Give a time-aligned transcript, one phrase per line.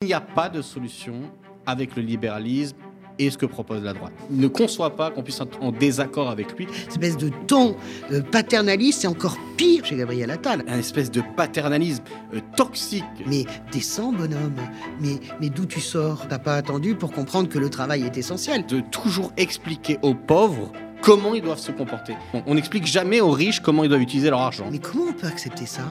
[0.00, 1.22] Il n'y a pas de solution
[1.66, 2.76] avec le libéralisme
[3.18, 4.12] et ce que propose la droite.
[4.30, 6.68] Il ne conçoit pas qu'on puisse être en désaccord avec lui.
[6.72, 7.74] Cette espèce de ton
[8.12, 10.62] euh, paternaliste, c'est encore pire chez Gabriel Attal.
[10.68, 13.02] Un espèce de paternalisme euh, toxique.
[13.26, 14.54] Mais descends, bonhomme.
[15.00, 16.28] Mais, mais d'où tu sors?
[16.28, 18.66] T'as pas attendu pour comprendre que le travail est essentiel.
[18.66, 20.70] De toujours expliquer aux pauvres
[21.02, 22.14] comment ils doivent se comporter.
[22.46, 24.68] On n'explique jamais aux riches comment ils doivent utiliser leur argent.
[24.70, 25.82] Mais comment on peut accepter ça?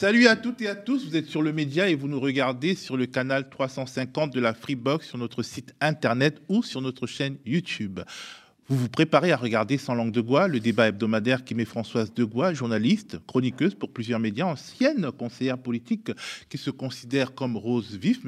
[0.00, 2.76] Salut à toutes et à tous, vous êtes sur le média et vous nous regardez
[2.76, 7.36] sur le canal 350 de la Freebox sur notre site internet ou sur notre chaîne
[7.44, 7.98] YouTube.
[8.68, 12.14] Vous vous préparez à regarder Sans langue de bois, le débat hebdomadaire qui met Françoise
[12.14, 16.12] Degois, journaliste, chroniqueuse pour plusieurs médias, ancienne conseillère politique
[16.48, 18.20] qui se considère comme rose vif,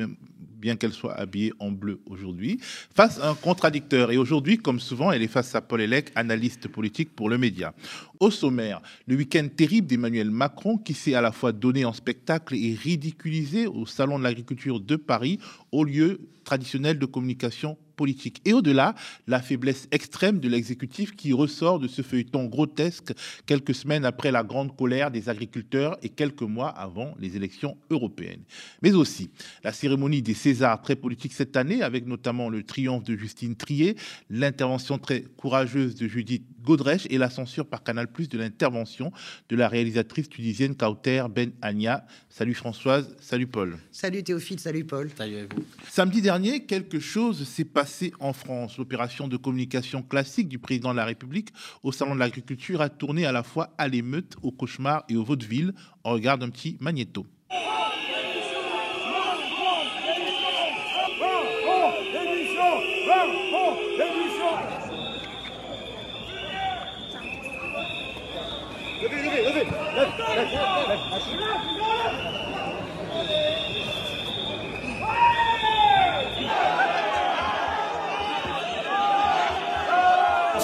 [0.60, 2.60] bien qu'elle soit habillée en bleu aujourd'hui,
[2.94, 4.12] face à un contradicteur.
[4.12, 7.74] Et aujourd'hui, comme souvent, elle est face à Paul Elec, analyste politique pour le média.
[8.20, 12.54] Au sommaire, le week-end terrible d'Emmanuel Macron qui s'est à la fois donné en spectacle
[12.54, 15.38] et ridiculisé au Salon de l'agriculture de Paris,
[15.72, 18.40] au lieu traditionnel de communication politique.
[18.46, 18.94] Et au-delà,
[19.26, 23.12] la faiblesse extrême de l'exécutif qui ressort de ce feuilleton grotesque
[23.44, 28.40] quelques semaines après la grande colère des agriculteurs et quelques mois avant les élections européennes.
[28.80, 29.28] Mais aussi
[29.64, 33.96] la cérémonie des Césars très politique cette année avec notamment le triomphe de Justine Trier,
[34.30, 39.12] l'intervention très courageuse de Judith Godrèche et la censure par Canal+ de l'intervention
[39.50, 42.06] de la réalisatrice tunisienne Kauter Ben Anya.
[42.30, 43.78] Salut Françoise, salut Paul.
[43.92, 45.10] Salut Théophile, salut Paul.
[45.16, 45.64] Salut à vous.
[45.90, 47.89] Samedi dernier, quelque chose s'est passé
[48.20, 48.78] en France.
[48.78, 51.50] L'opération de communication classique du président de la République
[51.82, 55.24] au Salon de l'Agriculture a tourné à la fois à l'émeute, au cauchemar et au
[55.24, 55.74] vaudeville.
[56.04, 57.26] On regarde un petit magnéto.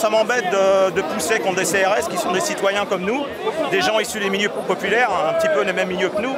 [0.07, 0.45] Ça m'embête
[0.95, 3.25] de, pousser contre des CRS qui sont des citoyens comme nous,
[3.73, 6.35] des gens issus des milieux populaires, un petit peu les mêmes milieux que nous.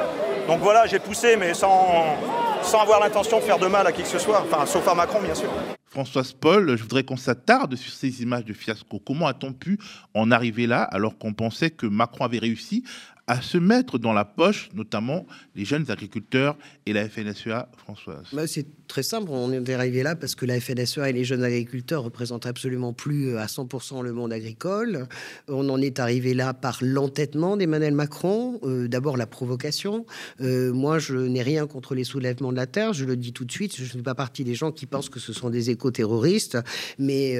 [0.47, 2.17] Donc voilà, j'ai poussé, mais sans,
[2.63, 4.95] sans avoir l'intention de faire de mal à qui que ce soit, enfin, sauf à
[4.95, 5.51] Macron, bien sûr.
[5.85, 8.99] Françoise Paul, je voudrais qu'on s'attarde sur ces images de fiasco.
[9.05, 9.77] Comment a-t-on pu
[10.15, 12.83] en arriver là alors qu'on pensait que Macron avait réussi
[13.29, 16.57] à se mettre dans la poche, notamment les jeunes agriculteurs
[16.87, 20.59] et la FNSEA, Françoise bah, C'est très simple, on est arrivé là parce que la
[20.59, 25.07] FNSEA et les jeunes agriculteurs représentent absolument plus euh, à 100% le monde agricole.
[25.47, 30.07] On en est arrivé là par l'entêtement d'Emmanuel Macron, euh, d'abord la provocation.
[30.41, 33.45] Euh, moi, je n'ai rien contre les soulèvements de la terre, je le dis tout
[33.45, 35.69] de suite, je ne fais pas partie des gens qui pensent que ce sont des
[35.69, 36.57] éco-terroristes,
[36.97, 37.37] mais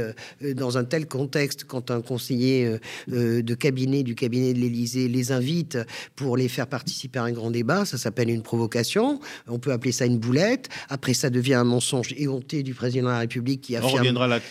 [0.54, 5.79] dans un tel contexte, quand un conseiller de cabinet du cabinet de l'Élysée les invite
[6.16, 7.86] pour les faire participer à un grand débat.
[7.86, 9.20] Ça s'appelle une provocation.
[9.48, 10.70] On peut appeler ça une boulette.
[10.90, 14.04] Après, ça devient un mensonge éhonté du président de la République qui affirme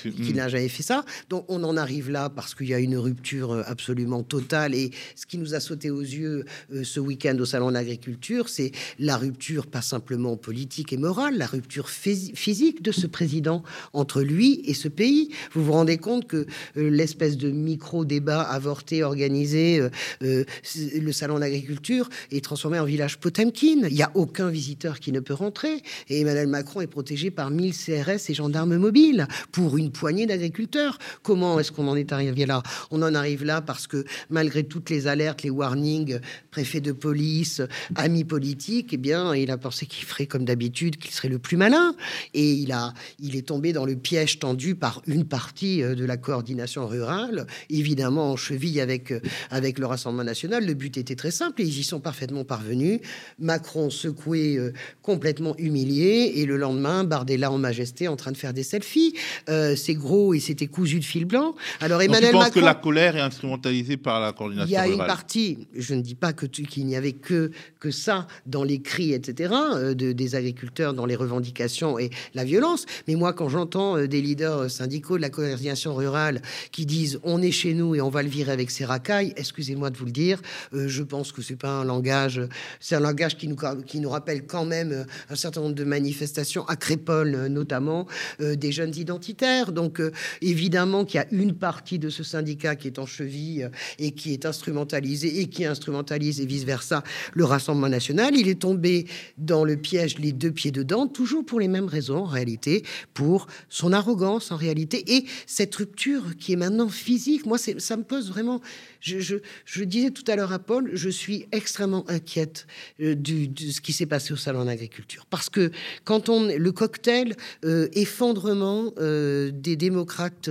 [0.03, 1.05] qu'il n'a jamais fait ça.
[1.29, 4.75] Donc, on en arrive là parce qu'il y a une rupture euh, absolument totale.
[4.75, 8.49] Et ce qui nous a sauté aux yeux euh, ce week-end au Salon de l'Agriculture,
[8.49, 13.63] c'est la rupture pas simplement politique et morale, la rupture physique de ce président
[13.93, 15.31] entre lui et ce pays.
[15.53, 16.47] Vous vous rendez compte que
[16.77, 19.83] euh, l'espèce de micro-débat avorté organisé,
[20.21, 23.89] le salon d'agriculture est transformé en village Potemkin.
[23.89, 25.83] Il n'y a aucun visiteur qui ne peut rentrer.
[26.09, 30.99] Et Emmanuel Macron est protégé par 1000 CRS et gendarmes mobiles pour une poignée d'agriculteurs.
[31.23, 32.63] Comment est-ce qu'on en est arrivé là?
[32.91, 36.21] On en arrive là parce que malgré toutes les alertes, les warnings,
[36.53, 37.63] préfet de police,
[37.97, 41.57] amis politiques, eh bien, il a pensé qu'il ferait comme d'habitude, qu'il serait le plus
[41.57, 41.97] malin.
[42.35, 46.05] Et il, a, il est tombé dans le piège tendu par une partie euh, de
[46.05, 49.21] la coordination rurale, évidemment en cheville avec, euh,
[49.51, 50.65] avec le Rassemblement national.
[50.65, 53.01] Le but est très simple et ils y sont parfaitement parvenus.
[53.39, 54.73] Macron secoué, euh,
[55.03, 59.15] complètement humilié, et le lendemain, Bardella en majesté en train de faire des selfies.
[59.49, 61.55] Euh, c'est gros et c'était cousu de fil blanc.
[61.81, 64.77] Alors Emmanuel Donc, tu penses que la colère est instrumentalisée par la coordination Il y
[64.77, 68.65] a une partie, je ne dis pas que qu'il n'y avait que, que ça dans
[68.65, 73.33] les cris, etc., euh, de, des agriculteurs, dans les revendications et la violence, mais moi
[73.33, 76.43] quand j'entends des leaders syndicaux de la coordination rurale
[76.73, 79.91] qui disent on est chez nous et on va le virer avec ses racailles, excusez-moi
[79.91, 80.41] de vous le dire,
[80.89, 82.41] je pense que c'est pas un langage,
[82.81, 83.57] c'est un langage qui nous,
[83.87, 88.07] qui nous rappelle quand même un certain nombre de manifestations, à Crépole notamment,
[88.41, 89.73] des jeunes identitaires.
[89.73, 90.01] Donc
[90.41, 94.33] évidemment qu'il y a une partie de ce syndicat qui est en cheville et qui
[94.33, 97.03] est instrumentalisé et qui instrumentalise et vice-versa
[97.35, 98.37] le Rassemblement national.
[98.37, 99.07] Il est tombé
[99.37, 103.47] dans le piège les deux pieds dedans, toujours pour les mêmes raisons en réalité, pour
[103.69, 107.47] son arrogance en réalité et cette rupture qui est maintenant physique.
[107.47, 108.61] Moi, ça me pose vraiment
[109.01, 112.67] je, je, disais tout à l'heure à Paul, je suis extrêmement inquiète
[113.01, 115.27] euh, de ce qui s'est passé au salon d'agriculture.
[115.31, 115.71] Parce que
[116.05, 116.49] quand on.
[116.49, 117.35] Le cocktail
[117.65, 120.51] euh, effondrement euh, des démocrates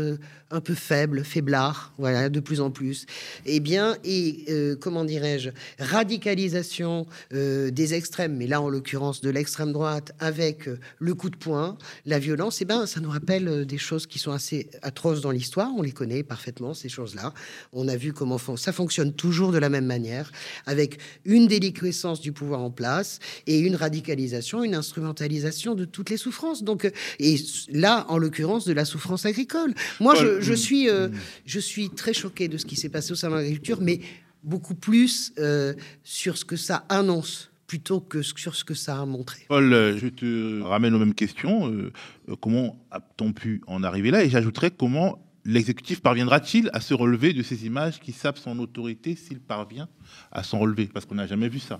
[0.50, 3.06] un peu faibles, faiblards, voilà, de plus en plus,
[3.45, 4.45] eh bien, et
[4.79, 10.69] comment dirais-je, radicalisation des extrêmes, mais là en l'occurrence de l'extrême droite, avec
[11.00, 14.31] le coup de poing, la violence, eh bien, ça nous rappelle des choses qui sont
[14.31, 15.69] assez atroces dans l'histoire.
[15.75, 17.33] On les connaît parfaitement, ces choses-là.
[17.74, 20.16] On a vu comment ça fonctionne toujours de la même manière,
[20.65, 26.17] avec une déliquescence du pouvoir en place et une radicalisation, une instrumentalisation de toutes les
[26.17, 26.63] souffrances.
[26.63, 27.37] Donc, euh, et
[27.69, 29.73] là, en l'occurrence, de la souffrance agricole.
[29.99, 31.13] Moi, je, mm, suis, euh, mm.
[31.45, 33.99] je suis très choqué de ce qui s'est passé au salon de l'agriculture, mais
[34.43, 35.73] beaucoup plus euh,
[36.03, 39.39] sur ce que ça annonce plutôt que sur ce que ça a montré.
[39.49, 41.91] Paul, je te ramène aux mêmes questions.
[42.39, 44.23] comment a-t-on pu en arriver là?
[44.23, 49.15] Et j'ajouterais comment l'exécutif parviendra-t-il à se relever de ces images qui sapent son autorité
[49.15, 49.88] s'il parvient
[50.31, 50.88] à s'en relever?
[50.94, 51.79] Parce qu'on n'a jamais vu ça.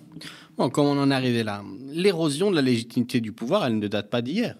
[0.57, 3.87] Bon, comment on en est arrivé là L'érosion de la légitimité du pouvoir, elle ne
[3.87, 4.55] date pas d'hier.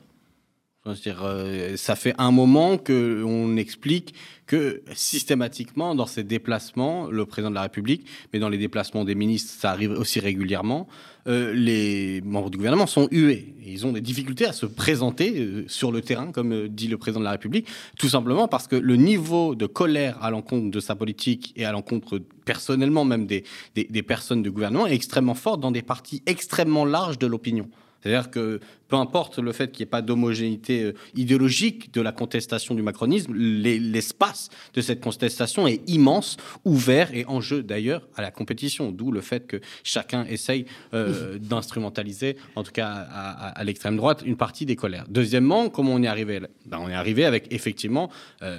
[1.08, 4.14] Euh, ça fait un moment que on explique
[4.46, 9.16] que systématiquement, dans ces déplacements, le président de la République, mais dans les déplacements des
[9.16, 10.88] ministres, ça arrive aussi régulièrement,
[11.28, 13.54] euh, les membres du gouvernement sont hués.
[13.66, 17.20] Ils ont des difficultés à se présenter euh, sur le terrain, comme dit le président
[17.20, 17.68] de la République,
[18.00, 21.74] tout simplement parce que le niveau de colère à l'encontre de sa politique et à
[21.74, 23.44] l'encontre personnellement même des,
[23.76, 27.70] des personnes du gouvernement est extrêmement fort dans des parties extrêmement larges de l'opinion.
[28.08, 32.14] C'est-à-dire que peu importe le fait qu'il n'y ait pas d'homogénéité euh, idéologique de la
[32.14, 38.22] contestation du macronisme, l'espace de cette contestation est immense, ouvert et en jeu d'ailleurs à
[38.22, 43.98] la compétition, d'où le fait que chacun essaye euh, d'instrumentaliser, en tout cas à, l'extrême
[43.98, 45.06] droite, une partie des colères.
[45.10, 46.40] Deuxièmement, comment on est arrivé?
[46.66, 48.10] Ben, On est arrivé avec effectivement...
[48.42, 48.58] Euh,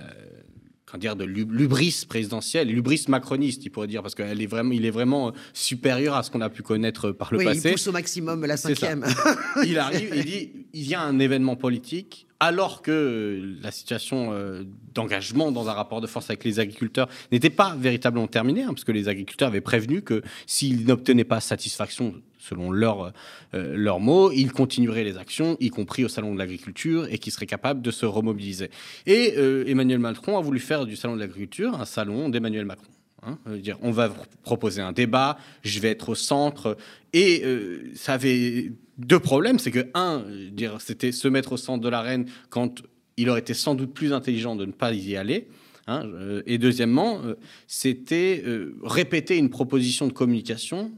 [0.97, 4.91] dire, de l'ubris présidentielle, l'ubris macroniste, il pourrait dire, parce qu'il est vraiment, il est
[4.91, 7.69] vraiment euh, supérieur à ce qu'on a pu connaître par le passé.
[7.69, 9.05] Il pousse au maximum la cinquième.
[9.67, 14.65] il arrive, il dit, il y a un événement politique, alors que la situation euh,
[14.95, 18.85] d'engagement dans un rapport de force avec les agriculteurs n'était pas véritablement terminée, hein, parce
[18.85, 23.13] que les agriculteurs avaient prévenu que s'ils n'obtenaient pas satisfaction selon leurs
[23.53, 27.47] leur mots, ils continueraient les actions, y compris au Salon de l'agriculture, et qu'ils seraient
[27.47, 28.71] capables de se remobiliser.
[29.07, 32.89] Et euh, Emmanuel Macron a voulu faire du Salon de l'agriculture un salon d'Emmanuel Macron.
[33.23, 34.11] Hein, dire, on va
[34.43, 36.77] proposer un débat, je vais être au centre.
[37.13, 39.59] Et euh, ça avait deux problèmes.
[39.59, 42.83] C'est que, un, dire, c'était se mettre au centre de l'arène quand
[43.17, 45.49] il aurait été sans doute plus intelligent de ne pas y aller.
[45.89, 47.21] Hein, euh, et deuxièmement,
[47.67, 48.45] c'était
[48.83, 50.93] répéter une proposition de communication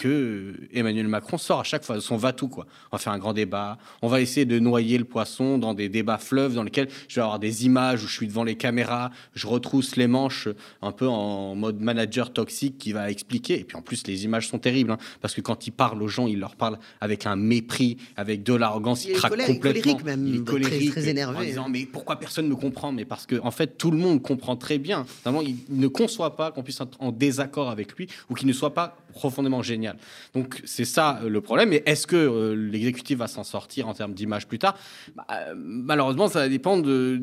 [0.00, 2.48] que Emmanuel Macron sort à chaque fois de son va-tout.
[2.48, 2.66] Quoi.
[2.90, 5.90] On va faire un grand débat, on va essayer de noyer le poisson dans des
[5.90, 9.10] débats fleuves dans lesquels je vais avoir des images où je suis devant les caméras,
[9.34, 10.48] je retrousse les manches
[10.80, 13.60] un peu en mode manager toxique qui va expliquer.
[13.60, 16.08] Et puis en plus, les images sont terribles, hein, parce que quand il parle aux
[16.08, 19.98] gens, il leur parle avec un mépris, avec de l'arrogance, il, craque complètement.
[20.02, 21.36] même, il est colérique, très, énervé.
[21.36, 22.90] En disant, mais pourquoi personne ne comprend?
[22.90, 25.04] Mais parce que en fait, tout le monde comprend très bien.
[25.44, 28.72] il ne conçoit pas qu'on puisse être en désaccord avec lui ou qu'il ne soit
[28.72, 29.89] pas profondément génial.
[30.34, 31.72] Donc c'est ça euh, le problème.
[31.72, 34.76] Et est-ce que euh, l'exécutif va s'en sortir en termes d'image plus tard?
[35.14, 37.20] Bah, euh, Malheureusement, ça dépend de,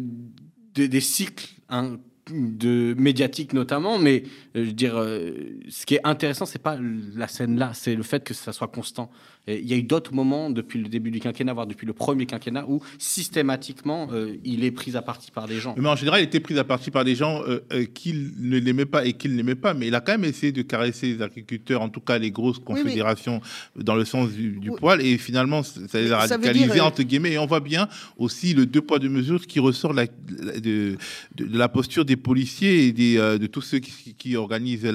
[0.75, 1.97] des cycles hein,
[2.29, 3.97] de médiatiques notamment.
[3.99, 4.23] Mais
[4.55, 6.77] je veux dire, ce qui est intéressant, c'est pas
[7.15, 9.09] la scène là, c'est le fait que ça soit constant
[9.47, 12.25] il y a eu d'autres moments depuis le début du quinquennat, voire depuis le premier
[12.25, 15.75] quinquennat, où systématiquement euh, il est pris à partie par des gens.
[15.77, 18.57] Mais en général, il était pris à partie par des gens euh, euh, qui ne
[18.57, 19.73] l'aimaient pas et qui ne l'aimaient pas.
[19.73, 22.59] Mais il a quand même essayé de caresser les agriculteurs, en tout cas les grosses
[22.59, 23.41] confédérations,
[23.75, 25.01] dans le sens du, poil.
[25.01, 27.33] Et finalement, ça les a radicalisés, entre guillemets.
[27.33, 27.87] Et on voit bien
[28.17, 30.97] aussi le deux poids, deux mesures qui ressort de,
[31.35, 34.85] de, la posture des policiers et des, de tous ceux qui, qui organisent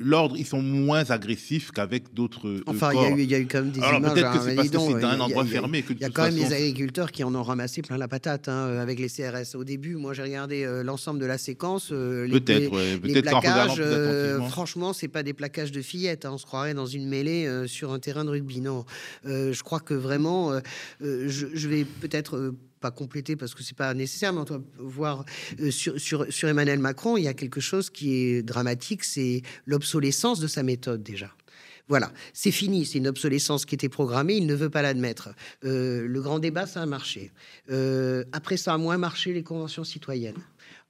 [0.00, 0.36] l'ordre.
[0.36, 2.62] ils sont moins agressifs qu'avec d'autres.
[2.66, 4.14] Enfin, il y, a eu quand même des Alors, images.
[4.14, 5.84] Peut-être que c'est parce que c'est un endroit fermé.
[5.90, 8.78] Il y a quand même des agriculteurs qui en ont ramassé plein la patate hein,
[8.78, 9.54] avec les CRS.
[9.54, 11.90] Au début, moi, j'ai regardé euh, l'ensemble de la séquence.
[11.92, 13.76] Euh, peut-être, peut-être plaquages.
[13.78, 16.24] Euh, franchement, c'est pas des plaquages de fillettes.
[16.24, 16.30] Hein.
[16.32, 18.60] On se croirait dans une mêlée sur un terrain de rugby.
[18.60, 18.84] Non,
[19.24, 20.58] je crois que vraiment,
[21.00, 25.24] je, je, vais peut-être pas compléter parce que c'est pas nécessaire, mais on doit voir
[25.60, 29.40] euh, sur, sur, sur Emmanuel Macron, il y a quelque chose qui est dramatique, c'est
[29.64, 31.30] l'obsolescence de sa méthode déjà.
[31.92, 35.34] Voilà, c'est fini, c'est une obsolescence qui était programmée, il ne veut pas l'admettre.
[35.62, 37.32] Euh, le grand débat, ça a marché.
[37.70, 40.38] Euh, après, ça a moins marché les conventions citoyennes.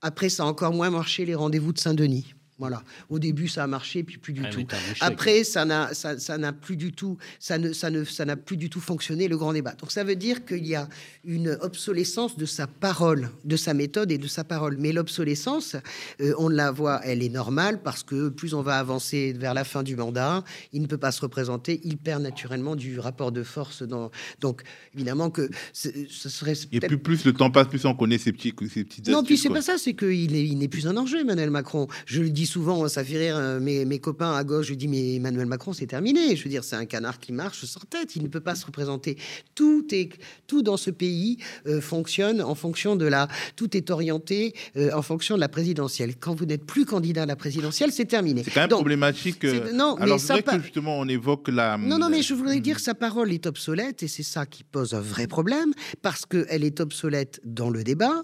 [0.00, 2.34] Après, ça encore moins marché les rendez-vous de Saint-Denis.
[2.62, 2.84] Voilà.
[3.10, 4.64] Au début, ça a marché, puis plus du Ah, tout.
[5.00, 8.36] Après, ça n'a, ça, ça n'a plus du tout, ça ne, ça ne, ça n'a
[8.36, 9.72] plus du tout fonctionné le grand débat.
[9.72, 10.88] Donc, ça veut dire qu'il y a
[11.24, 14.76] une obsolescence de sa parole, de sa méthode et de sa parole.
[14.78, 15.74] Mais l'obsolescence,
[16.20, 19.64] euh, on la voit, elle est normale parce que plus on va avancer vers la
[19.64, 23.42] fin du mandat, il ne peut pas se représenter, il perd naturellement du rapport de
[23.42, 23.82] force.
[23.82, 24.12] Dans...
[24.40, 24.62] Donc,
[24.94, 25.90] évidemment que ce
[26.28, 29.24] serait Et plus, plus le temps passe, plus on connaît ces, petits, ces petites non,
[29.24, 29.56] puis c'est quoi.
[29.56, 31.88] pas ça, c'est qu'il est, il n'est plus un enjeu, Emmanuel Macron.
[32.06, 34.66] Je le dis souvent, ça fait rire euh, mes, mes copains à gauche.
[34.68, 36.36] Je dis, mais Emmanuel Macron, c'est terminé.
[36.36, 38.14] Je veux dire, c'est un canard qui marche sans tête.
[38.16, 39.16] Il ne peut pas se représenter.
[39.54, 40.10] Tout est,
[40.46, 45.02] tout dans ce pays euh, fonctionne en fonction de la, tout est orienté euh, en
[45.02, 46.14] fonction de la présidentielle.
[46.18, 48.42] Quand vous n'êtes plus candidat à la présidentielle, c'est terminé.
[48.44, 49.44] C'est quand même Donc, problématique.
[49.44, 51.78] euh, non, mais je ça pa- que justement on évoque la.
[51.78, 54.92] non, non, mais je voudrais dire sa parole est obsolète et c'est ça qui pose
[54.94, 58.22] un vrai problème parce qu'elle est obsolète dans le débat.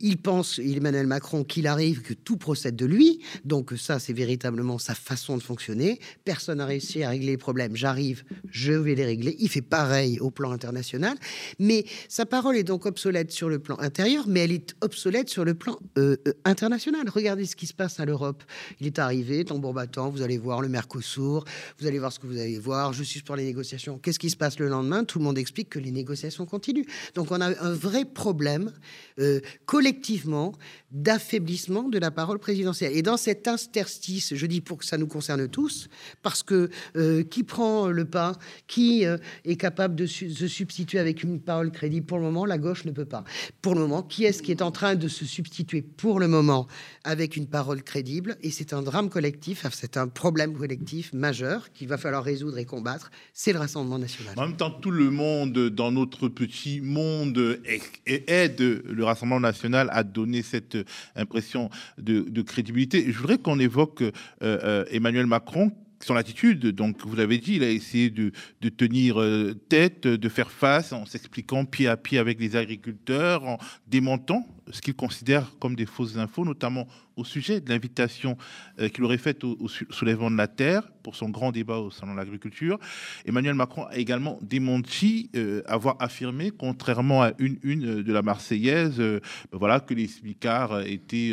[0.00, 3.20] Il pense, Emmanuel Macron, qu'il arrive que tout procède de lui.
[3.44, 5.98] Donc, ça, c'est véritablement sa façon de fonctionner.
[6.24, 7.76] Personne n'a réussi à régler les problèmes.
[7.76, 9.36] J'arrive, je vais les régler.
[9.38, 11.16] Il fait pareil au plan international.
[11.58, 15.44] Mais sa parole est donc obsolète sur le plan intérieur, mais elle est obsolète sur
[15.44, 17.08] le plan euh, euh, international.
[17.08, 18.42] Regardez ce qui se passe à l'Europe.
[18.80, 21.44] Il est arrivé, tambour battant, vous allez voir le Mercosur,
[21.78, 23.98] vous allez voir ce que vous allez voir, je pour les négociations.
[23.98, 25.04] Qu'est-ce qui se passe le lendemain?
[25.04, 26.86] Tout le monde explique que les négociations continuent.
[27.14, 28.72] Donc on a un vrai problème
[29.18, 30.52] euh, collectivement
[30.92, 32.94] d'affaiblissement de la parole présidentielle.
[32.94, 35.88] Et dans cet interstice, je dis pour que ça nous concerne tous,
[36.22, 41.22] parce que euh, qui prend le pas, qui euh, est capable de se substituer avec
[41.22, 42.06] une parole crédible?
[42.06, 43.24] Pour le moment, la gauche ne peut pas.
[43.62, 46.66] Pour le moment, qui est-ce qui est en train de se substituer pour le moment
[47.04, 48.36] avec une parole crédible?
[48.42, 52.66] Et c'est un drame collectif, c'est un problème collectif majeur qu'il va falloir résoudre et
[52.66, 53.10] combattre.
[53.32, 54.34] C'est le Rassemblement national.
[54.36, 57.60] En même temps, tout le monde dans notre petit monde
[58.06, 60.81] aide le Rassemblement national à donner cette
[61.16, 63.04] impression de, crédibilité.
[63.10, 64.12] Je voudrais qu'on évoque euh,
[64.42, 65.72] euh, Emmanuel Macron.
[66.04, 68.32] Son attitude, donc vous l'avez dit, il a essayé de,
[68.68, 73.58] tenir euh, tête, de faire face en s'expliquant pied à pied avec les agriculteurs, en
[73.86, 78.36] démontant ce qu'il considère comme des fausses infos, notamment au sujet de l'invitation
[78.80, 81.78] euh, qu'il aurait faite au, au sou- soulèvement de la terre pour son grand débat
[81.78, 82.78] au salon de l'agriculture.
[83.24, 88.98] Emmanuel Macron a également démenti euh, avoir affirmé, contrairement à une une de la Marseillaise,
[88.98, 89.20] ben
[89.52, 91.32] voilà que les smicards étaient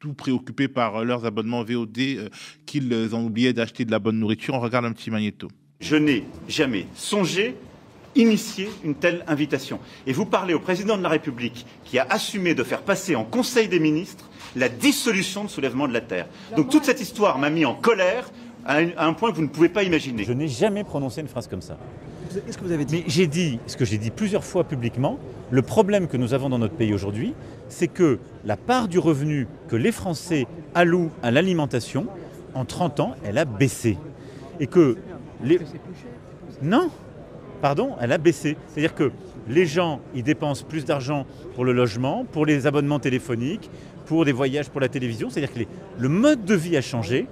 [0.00, 2.28] tout préoccupés par leurs abonnements VOD, euh,
[2.64, 4.54] qu'ils ont oublié d'acheter de la bonne nourriture.
[4.54, 5.48] On regarde un petit magnéto.
[5.80, 7.54] Je n'ai jamais songé
[8.16, 9.78] initier une telle invitation.
[10.06, 13.24] Et vous parlez au président de la République qui a assumé de faire passer en
[13.24, 16.26] Conseil des ministres la dissolution de soulèvement de la Terre.
[16.56, 18.30] Donc toute cette histoire m'a mis en colère
[18.64, 20.24] à un, à un point que vous ne pouvez pas imaginer.
[20.24, 21.78] Je n'ai jamais prononcé une phrase comme ça.
[22.32, 25.18] Qu'est-ce que vous avez dit Mais j'ai dit, ce que j'ai dit plusieurs fois publiquement,
[25.50, 27.34] le problème que nous avons dans notre pays aujourd'hui,
[27.68, 32.06] c'est que la part du revenu que les Français allouent à l'alimentation,
[32.54, 33.98] en 30 ans, elle a baissé.
[34.60, 34.96] Et que
[35.42, 35.58] les...
[36.62, 36.90] Non
[37.60, 38.56] Pardon, elle a baissé.
[38.68, 39.10] C'est-à-dire que
[39.48, 43.70] les gens, ils dépensent plus d'argent pour le logement, pour les abonnements téléphoniques,
[44.06, 45.30] pour des voyages pour la télévision.
[45.30, 45.68] C'est-à-dire que les-
[45.98, 47.26] le mode de vie a changé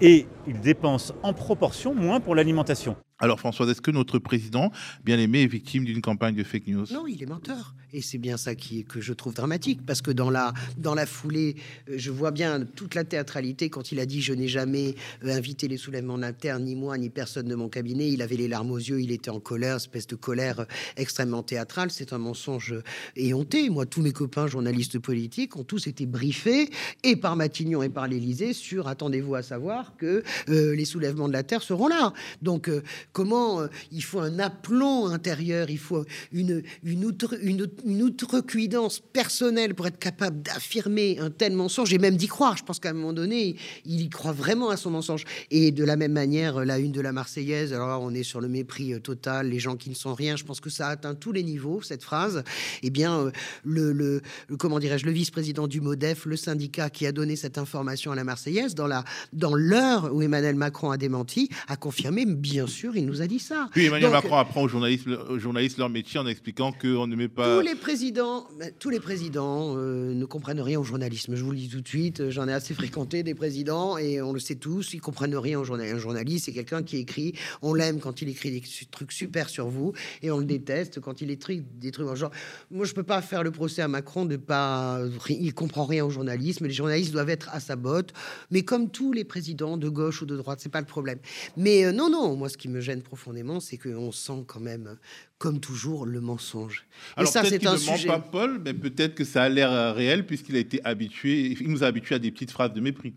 [0.00, 2.96] et ils dépensent en proportion moins pour l'alimentation.
[3.18, 4.70] Alors François, est-ce que notre président,
[5.02, 6.84] bien aimé, est victime d'une campagne de fake news?
[6.92, 7.74] Non, il est menteur.
[7.94, 11.06] Et c'est bien ça qui, que je trouve dramatique, parce que dans la, dans la
[11.06, 11.56] foulée,
[11.88, 15.34] euh, je vois bien toute la théâtralité quand il a dit «je n'ai jamais euh,
[15.34, 18.10] invité les soulèvements d'inter, ni moi, ni personne de mon cabinet».
[18.12, 20.64] Il avait les larmes aux yeux, il était en colère, espèce de colère euh,
[20.98, 21.90] extrêmement théâtrale.
[21.90, 22.74] C'est un mensonge
[23.14, 23.70] éhonté.
[23.70, 26.68] Moi, tous mes copains journalistes politiques ont tous été briefés,
[27.02, 31.44] et par Matignon et par l'Élysée, sur, attendez-vous à savoir, que les soulèvements de la
[31.44, 32.12] Terre seront là.
[32.42, 32.70] Donc,
[33.16, 39.74] comment euh, il faut un aplomb intérieur, il faut une, une, outre, une, outrecuidance personnelle
[39.74, 42.58] pour être capable d'affirmer un tel mensonge et même d'y croire.
[42.58, 43.56] Je pense qu'à un moment donné,
[43.86, 45.24] il y croit vraiment à son mensonge.
[45.50, 48.42] Et de la même manière, la une de la Marseillaise, alors là, on est sur
[48.42, 50.36] le mépris euh, total, les gens qui ne sont rien.
[50.36, 52.44] Je pense que ça atteint tous les niveaux, cette phrase.
[52.82, 53.30] Eh bien, euh,
[53.64, 54.20] le,
[54.58, 58.24] comment dirais-je, le vice-président du MODEF, le syndicat qui a donné cette information à la
[58.24, 63.10] Marseillaise, dans la dans l'heure où Emmanuel Macron a démenti, a confirmé, bien sûr, il
[63.10, 63.68] nous a dit ça.
[63.72, 67.14] Puis Emmanuel Donc, Macron apprend aux journalistes, aux journalistes leur métier en expliquant qu'on ne
[67.14, 67.56] met pas.
[67.60, 71.36] Tous les présidents, ben, tous les présidents euh, ne comprennent rien au journalisme.
[71.36, 72.20] Je vous le dis tout de suite.
[72.20, 75.60] euh, J'en ai assez fréquenté des présidents et on le sait tous, ils comprennent rien
[75.60, 75.96] au journalisme.
[75.96, 77.34] Un journaliste, c'est quelqu'un qui écrit.
[77.62, 81.20] On l'aime quand il écrit des trucs super sur vous et on le déteste quand
[81.20, 82.30] il écrit des trucs genre.
[82.70, 84.98] Moi, je peux pas faire le procès à Macron de pas.
[85.28, 86.66] Il comprend rien au journalisme.
[86.66, 88.12] Les journalistes doivent être à sa botte.
[88.50, 91.18] Mais comme tous les présidents de gauche ou de droite, c'est pas le problème.
[91.56, 92.36] Mais euh, non, non.
[92.36, 94.96] Moi, ce qui me gêne profondément, c'est qu'on sent quand même,
[95.38, 96.86] comme toujours, le mensonge.
[97.16, 98.08] Et Alors ça, peut-être c'est un ne ment sujet.
[98.08, 101.68] pas Paul, mais peut-être que ça a l'air euh, réel puisqu'il a été habitué, il
[101.68, 103.14] nous a habitués à des petites phrases de mépris.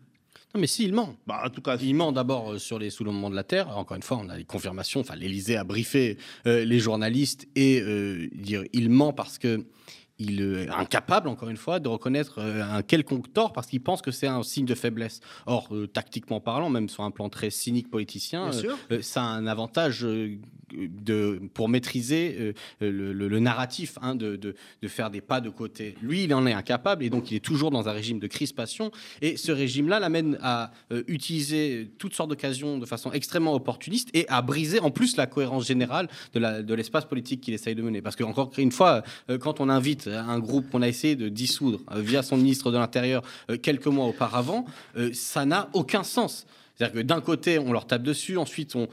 [0.56, 1.16] Non, mais si, il ment.
[1.28, 3.78] Bah, en tout cas, Il ment d'abord euh, sur les soulèvements de la Terre.
[3.78, 5.00] Encore une fois, on a les confirmations.
[5.02, 9.64] Enfin, l'Élysée a briefé euh, les journalistes et euh, dire il ment parce que
[10.20, 14.02] il est incapable, encore une fois, de reconnaître euh, un quelconque tort parce qu'il pense
[14.02, 15.22] que c'est un signe de faiblesse.
[15.46, 19.26] Or, euh, tactiquement parlant, même sur un plan très cynique politicien, euh, euh, ça a
[19.26, 20.06] un avantage
[20.74, 24.56] de, pour maîtriser euh, le, narratif, hein, de, de-
[24.88, 25.96] faire des pas de côté.
[26.02, 28.92] Lui, il en est incapable et donc il est toujours dans un régime de crispation.
[29.22, 34.28] Et ce régime-là l'amène à euh, utiliser toutes sortes d'occasions de façon extrêmement opportuniste et
[34.30, 38.02] à briser en plus la cohérence générale de l'espace politique qu'il essaye de mener.
[38.02, 41.30] Parce que, encore une fois, euh, quand on invite un groupe qu'on a essayé de
[41.30, 43.24] dissoudre via son ministre de l'Intérieur
[43.62, 44.66] quelques mois auparavant,
[45.14, 46.46] ça n'a aucun sens.
[46.80, 48.88] C'est-à-dire que d'un côté, on leur tape dessus, ensuite, on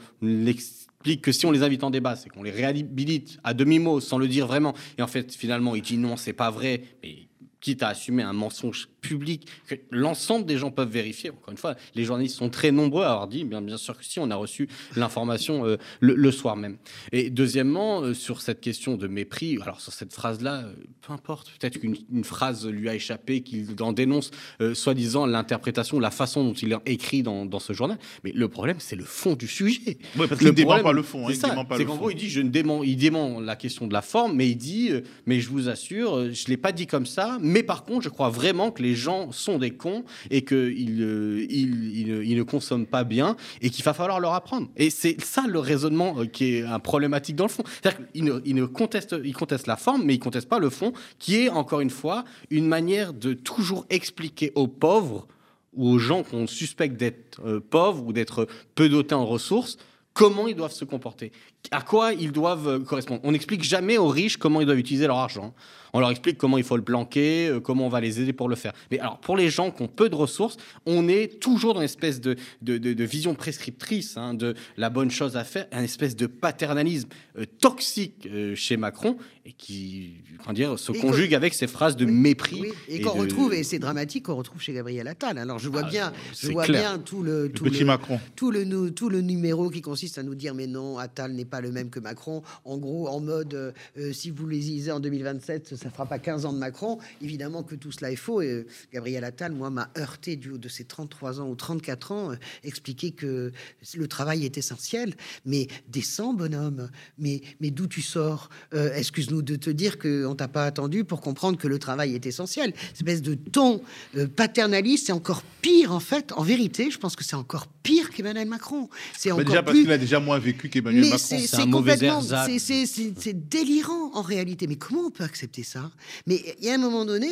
[1.15, 4.27] que si on les invite en débat, c'est qu'on les réhabilite à demi-mot, sans le
[4.27, 4.73] dire vraiment.
[4.97, 6.81] Et en fait, finalement, il dit non, c'est pas vrai.
[7.01, 7.27] Mais
[7.59, 11.29] quitte à assumer un mensonge public que l'ensemble des gens peuvent vérifier.
[11.31, 14.05] Encore une fois, les journalistes sont très nombreux à avoir dit, bien, bien sûr que
[14.05, 16.77] si, on a reçu l'information euh, le, le soir même.
[17.11, 21.51] Et deuxièmement, euh, sur cette question de mépris, alors sur cette phrase-là, euh, peu importe,
[21.59, 24.31] peut-être qu'une une phrase lui a échappé, qu'il en dénonce,
[24.73, 27.97] soi-disant, l'interprétation, la façon dont il est écrit dans, dans ce journal.
[28.23, 29.97] Mais le problème, c'est le fond du sujet.
[30.17, 31.27] Ouais, parce qu'il ne dément problème, pas le fond.
[31.27, 31.63] hein, c'est ça.
[31.63, 34.01] pas C'est qu'en gros, il dit, je ne dément, il dément la question de la
[34.01, 34.91] forme, mais il dit,
[35.25, 38.29] mais je vous assure, je l'ai pas dit comme ça, mais par contre, je crois
[38.29, 42.85] vraiment que les gens sont des cons et qu'ils euh, ils, ils ne- ils consomment
[42.85, 44.67] pas bien et qu'il va falloir leur apprendre.
[44.75, 47.63] Et c'est ça le raisonnement euh, qui est un problématique dans le fond.
[47.81, 50.69] C'est-à-dire qu'il ne, il ne conteste, il conteste la forme, mais il conteste pas le
[50.69, 55.27] fond, qui est encore une fois une manière de toujours expliquer aux pauvres
[55.73, 59.77] ou aux gens qu'on suspecte d'être euh, pauvres ou d'être peu dotés en ressources,
[60.17, 61.31] comment ils doivent se comporter,
[61.69, 63.21] à quoi ils doivent euh, correspondre.
[63.23, 65.53] On n'explique jamais aux riches comment ils doivent utiliser leur argent.
[65.93, 68.49] On leur explique comment il faut le planquer, euh, comment on va les aider pour
[68.49, 68.73] le faire.
[68.89, 70.57] Mais alors, pour les gens qui ont peu de ressources,
[70.87, 75.11] on est toujours dans une espèce de, de, de- vision prescriptrice hein, de la bonne
[75.11, 80.77] chose à faire, un espèce de paternalisme euh, toxique chez Macron et qui, comment dire,
[80.77, 82.59] se Et conjugue avec ces phrases de mépris.
[82.59, 85.37] Oui, et et qu'on de- retrouve, et c'est dramatique, qu'on retrouve chez Gabriel Attal.
[85.37, 86.81] Alors je vois Ah, bien, je vois clair.
[86.81, 88.19] bien tout le, Le tout petit le, Macron.
[88.35, 91.61] tout le, tout le numéro qui consiste à nous dire mais non, Attal n'est pas
[91.61, 92.43] le même que Macron.
[92.65, 96.19] En gros, en mode euh, euh, si vous les lisez en 2027, ça fera pas
[96.19, 96.97] 15 ans de Macron.
[97.21, 98.41] Évidemment que tout cela est faux.
[98.41, 102.11] Et euh, Gabriel Attal, moi, m'a heurté du haut de ses 33 ans ou 34
[102.11, 103.53] ans, euh, expliquer que
[103.95, 105.13] le travail est essentiel.
[105.45, 106.89] Mais descends, bonhomme.
[107.17, 108.49] Mais, mais d'où tu sors?
[108.73, 112.25] Euh, Excuse-nous de te dire qu'on t'a pas attendu pour comprendre que le travail est
[112.25, 112.73] essentiel.
[112.75, 113.81] Cette espèce de ton
[114.15, 116.31] euh, paternaliste, c'est encore pire en fait.
[116.33, 118.89] En vérité, je pense que c'est encore pire qu'Emmanuel Macron.
[119.17, 119.83] C'est encore déjà parce plus.
[119.83, 121.17] qu'il a déjà moins vécu qu'Emmanuel Macron.
[121.17, 124.67] c'est un mauvais c'est- délirant en réalité.
[124.67, 125.91] Mais comment on peut accepter ça?
[126.25, 127.27] Mais il y a un moment donné,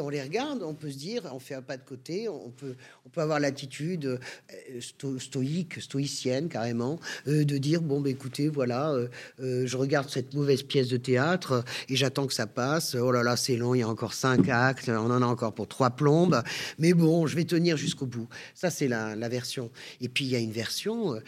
[0.00, 2.74] on les regarde, on peut se dire, on fait un pas de côté, on peut,
[3.04, 8.48] on peut avoir l'attitude euh, sto- stoïque, stoïcienne carrément, euh, de dire bon, bah, écoutez,
[8.48, 12.94] voilà, euh, je regarde cette mauvaise pièce de théâtre et j'attends que ça passe.
[12.94, 15.54] Oh là là, c'est long, il y a encore cinq actes, on en a encore
[15.54, 16.42] pour trois plombes,
[16.78, 18.28] mais bon, je vais tenir jusqu'au bout.
[18.54, 19.70] Ça, c'est la, la version.
[20.00, 21.20] Et puis il y a une version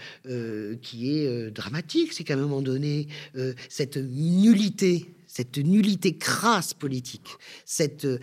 [0.83, 3.09] qui est dramatique, c'est qu'à un moment donné,
[3.69, 7.29] cette nullité, cette nullité crasse politique,
[7.65, 8.19] cette, euh,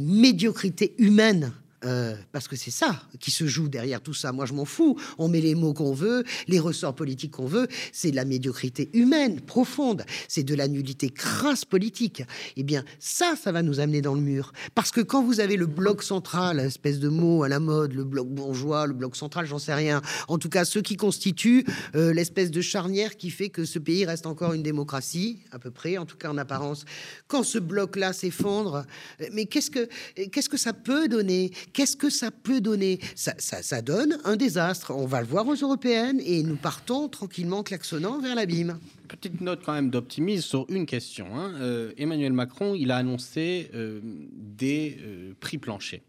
[0.00, 1.52] médiocrité humaine.
[1.84, 4.32] Euh, parce que c'est ça qui se joue derrière tout ça.
[4.32, 4.98] Moi, je m'en fous.
[5.18, 7.68] On met les mots qu'on veut, les ressorts politiques qu'on veut.
[7.92, 10.04] C'est de la médiocrité humaine profonde.
[10.28, 12.22] C'est de la nullité crasse politique.
[12.56, 14.52] Eh bien, ça, ça va nous amener dans le mur.
[14.74, 18.04] Parce que quand vous avez le bloc central, espèce de mot à la mode, le
[18.04, 20.02] bloc bourgeois, le bloc central, j'en sais rien.
[20.28, 21.64] En tout cas, ceux qui constituent
[21.94, 25.70] euh, l'espèce de charnière qui fait que ce pays reste encore une démocratie, à peu
[25.70, 26.84] près, en tout cas en apparence.
[27.28, 28.84] Quand ce bloc-là s'effondre,
[29.20, 29.88] euh, mais qu'est-ce que
[30.30, 31.52] qu'est-ce que ça peut donner?
[31.72, 32.98] Qu'est-ce que ça peut donner?
[33.14, 34.92] Ça, ça, donne un désastre.
[34.94, 38.78] On va le voir aux européennes et nous partons tranquillement klaxonnant vers l'abîme.
[39.08, 41.26] Petite note quand même d'optimisme sur une question.
[41.34, 41.54] hein.
[41.60, 46.00] Euh, Emmanuel Macron, il a annoncé euh, des euh, prix planchers.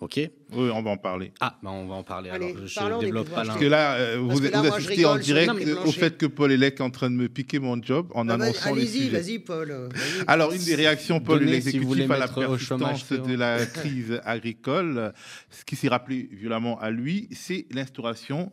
[0.00, 0.14] Ok.
[0.16, 1.30] Oui, on va en parler.
[1.40, 2.30] Ah, bah on va en parler.
[2.30, 3.44] Allez, alors, je parlons des développe pas.
[3.44, 5.84] Parce que là, euh, vous, que là, vous je assistez en rigole les direct euh,
[5.84, 8.36] au fait que Paul Elec est en train de me piquer mon job en Ah
[8.38, 9.10] bah, annonçant le Allez-y, sujet.
[9.10, 9.90] vas-y, Paul.
[10.26, 14.20] Alors, une des réactions, Paul, de Donnez, si l'exécutif à la persistance de la crise
[14.24, 15.12] agricole,
[15.50, 18.50] ce qui s'est rappelé violemment à lui, c'est l'instauration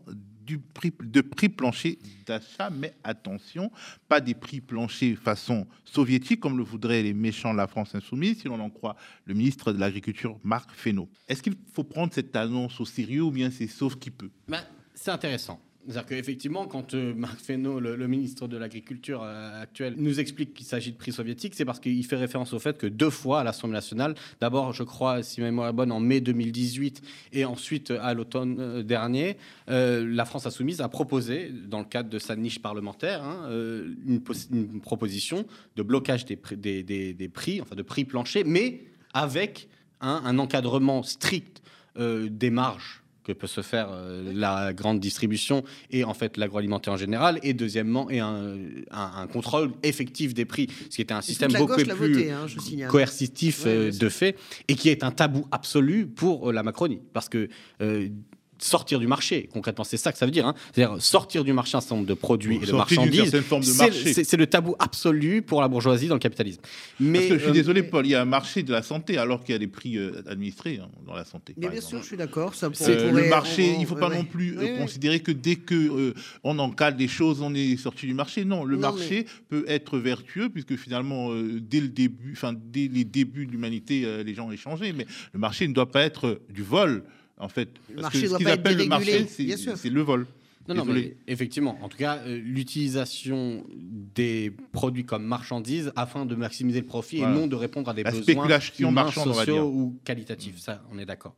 [0.55, 3.71] prix, de prix plancher d'achat, mais attention,
[4.07, 8.39] pas des prix planchers façon soviétique, comme le voudraient les méchants de la France insoumise,
[8.41, 11.09] si l'on en croit le ministre de l'Agriculture, Marc Fesneau.
[11.27, 14.31] Est-ce qu'il faut prendre cette annonce au sérieux ou bien c'est sauf qui peut?
[14.47, 15.59] Ben, c'est intéressant.
[15.87, 20.65] C'est-à-dire qu'effectivement, quand euh, Marc Fesneau, le, ministre de l'Agriculture euh, actuel, nous explique qu'il
[20.65, 23.43] s'agit de prix soviétiques, c'est parce qu'il fait référence au fait que deux fois à
[23.45, 27.91] l'Assemblée nationale, d'abord, je crois, si ma mémoire est bonne, en mai 2018 et ensuite
[27.91, 32.59] à l'automne euh, dernier, la France insoumise a proposé, dans le cadre de sa niche
[32.61, 33.49] parlementaire, hein,
[34.05, 35.45] une, pos- une proposition
[35.77, 36.35] de blocage des,
[37.33, 39.69] prix- enfin de prix planchers, mais avec
[40.01, 41.61] un, encadrement strict
[41.97, 46.97] des marges que peut se faire euh, la grande distribution et en fait l'agroalimentaire en
[46.97, 48.55] général et deuxièmement et un,
[48.91, 52.31] un- un contrôle effectif des prix ce qui était un Et système beaucoup plus voté,
[52.31, 52.45] hein,
[52.89, 54.37] coercitif Ouais, euh, de fait
[54.67, 57.01] et qui est un tabou absolu pour euh, la Macronie.
[57.13, 57.49] Parce que
[58.59, 60.55] sortir du marché concrètement c'est ça que ça veut dire hein.
[60.73, 63.67] c'est-à-dire sortir du marché un certain nombre de produits et de marchandises certaine forme de
[63.67, 64.13] c'est- marché.
[64.13, 66.61] c'est c'est le tabou absolu pour la bourgeoisie dans le capitalisme
[66.99, 68.81] mais Parce que je suis euh, désolé, Paul, il y a un marché de la
[68.81, 71.53] santé alors qu'il y a des prix euh, administrés hein, dans la santé.
[71.57, 71.95] Mais par bien exemple.
[71.95, 72.55] sûr, je suis d'accord.
[72.55, 74.27] Ça Euh, le marché, on- il ne faut pas ouais, non ouais.
[74.27, 74.77] plus euh, Oui, oui.
[74.79, 78.45] considérer que dès que euh, on encadre les choses, on est sorti du marché.
[78.45, 82.87] Non, le Non, marché peut être vertueux puisque finalement, euh, dès le début, enfin dès
[82.87, 84.93] les débuts de l'humanité, euh, les gens ont échangé.
[84.93, 87.03] Mais le marché ne doit pas être du vol,
[87.37, 87.69] en fait.
[87.95, 90.25] Parce que ce qu'ils appellent le marché, c'est le vol.
[90.67, 96.35] Non, non, mais effectivement, en tout cas, euh, l'utilisation des produits comme marchandises afin de
[96.35, 97.35] maximiser le profit Voilà.
[97.35, 99.65] et non de répondre à des La besoins spéculation humains, marchande, on va sociaux dire.
[99.65, 100.59] ou qualitatifs.
[100.59, 101.35] Ça, on est d'accord.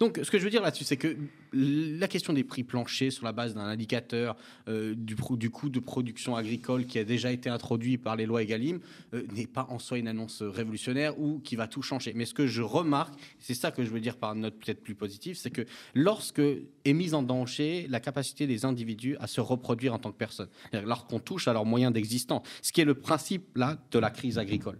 [0.00, 1.16] Donc, ce que je veux dire là-dessus, c'est que
[1.52, 4.36] la question des prix planchers sur la base d'un indicateur
[4.68, 8.80] euh, du, coût de production agricole qui a déjà été introduit par les lois Egalim
[9.14, 12.12] euh, n'est pas en soi une annonce révolutionnaire ou qui va tout changer.
[12.16, 14.82] Mais ce que je remarque, c'est ça que je veux dire par une note peut-être
[14.82, 15.62] plus positive, c'est que
[15.94, 18.71] lorsque est mise en danger la capacité des individus
[19.20, 22.72] à se reproduire en tant que personne, C'est-à-dire lorsqu'on touche à leurs moyens d'existence, ce
[22.72, 24.78] qui est le principe là de la crise agricole.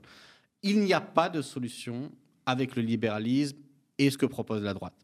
[0.62, 2.12] Il n'y a pas de solution
[2.46, 3.56] avec le libéralisme
[3.98, 4.94] et ce que propose la droite.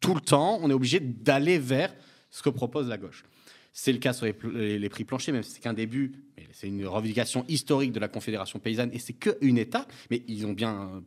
[0.00, 1.94] Tout le temps, on est obligé d'aller vers
[2.30, 3.24] ce que propose la gauche.
[3.72, 6.12] C'est le cas sur les, prix planchers, même si c'est qu'un début,
[6.52, 10.52] c'est une revendication historique de la Confédération paysanne et c'est qu'une étape, mais ils ont
[10.52, 11.00] bien euh,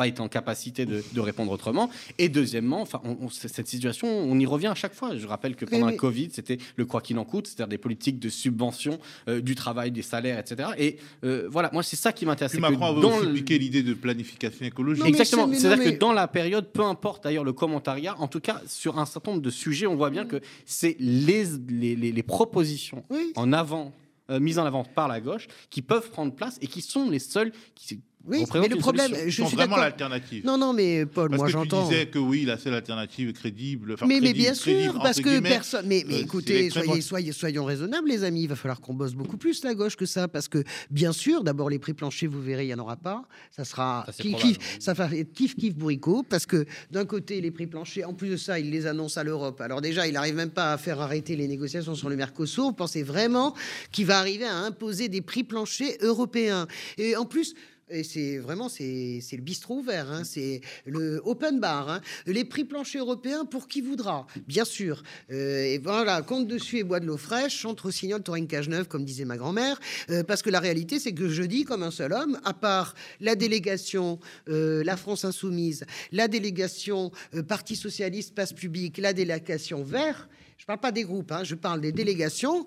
[0.00, 1.90] pas été en capacité de, de répondre autrement.
[2.16, 5.14] Et deuxièmement, enfin, on- on- c- cette situation, on y revient à chaque fois.
[5.14, 7.76] Je rappelle que pendant mais- le Covid, c'était le quoi qu'il en coûte, c'est-à-dire des
[7.76, 10.70] politiques de subvention euh, du travail, des salaires, etc.
[10.78, 12.52] Et euh, voilà, moi, c'est ça qui m'intéresse.
[12.52, 15.02] Puis Macron avait dans piqué l'idée de planification écologique.
[15.04, 15.46] Non, Exactement.
[15.46, 18.98] mais C'est-à-dire que dans la période, peu importe d'ailleurs le commentariat, en tout cas sur
[18.98, 23.04] un certain nombre de sujets, on voit bien que c'est les, les, les- les propositions
[23.10, 23.32] Oui.
[23.36, 23.92] en avant,
[24.30, 27.18] euh, mises en avant par la gauche, qui peuvent prendre place et qui sont les
[27.18, 30.44] seules qui Oui, mais le problème, je suis vraiment l'alternative.
[30.44, 31.86] Non, non, mais Paul, Parce moi j'entends.
[31.88, 33.96] tu disais que oui, la seule alternative crédible.
[34.02, 35.86] mais, mais crédible, bien crédible, sûr, parce que personne.
[35.86, 38.42] Mais, mais euh, écoutez, soyez, soyez, soyons raisonnables, les amis.
[38.42, 41.42] Il va falloir qu'on bosse beaucoup plus la gauche que ça, parce que bien sûr,
[41.42, 43.22] d'abord les prix planchers, vous verrez, il n'y en aura pas.
[43.50, 47.40] Ça sera Ça, kiff, kiff, ça va être kiff kiff bourricot, parce que d'un côté
[47.40, 49.60] les prix planchers, en plus de ça, il les annonce à l'Europe.
[49.62, 52.64] Alors déjà, il n'arrive même pas à faire arrêter les négociations sur le Mercosur.
[52.64, 53.54] Vous pensez vraiment
[53.92, 56.66] qu'il va arriver à imposer des prix planchers européens?
[56.98, 57.54] Et en plus.
[57.90, 61.88] Et c'est vraiment c'est le bistrot ouvert, hein, c'est le open bar.
[61.88, 62.00] hein.
[62.26, 65.02] Les prix planchers européens pour qui voudra, bien sûr.
[65.32, 68.86] Euh, et voilà, compte dessus et bois de l'eau fraîche, chante rossignol, taurine cage neuve,
[68.86, 69.80] comme disait ma grand-mère.
[70.10, 72.94] Euh, parce que la réalité, c'est que je dis comme un seul homme, à part
[73.20, 77.10] la délégation, euh, la France insoumise, la délégation
[77.48, 80.28] Parti socialiste, passe public, la délégation vert.
[80.58, 82.66] Je parle pas des groupes, hein, je parle des délégations.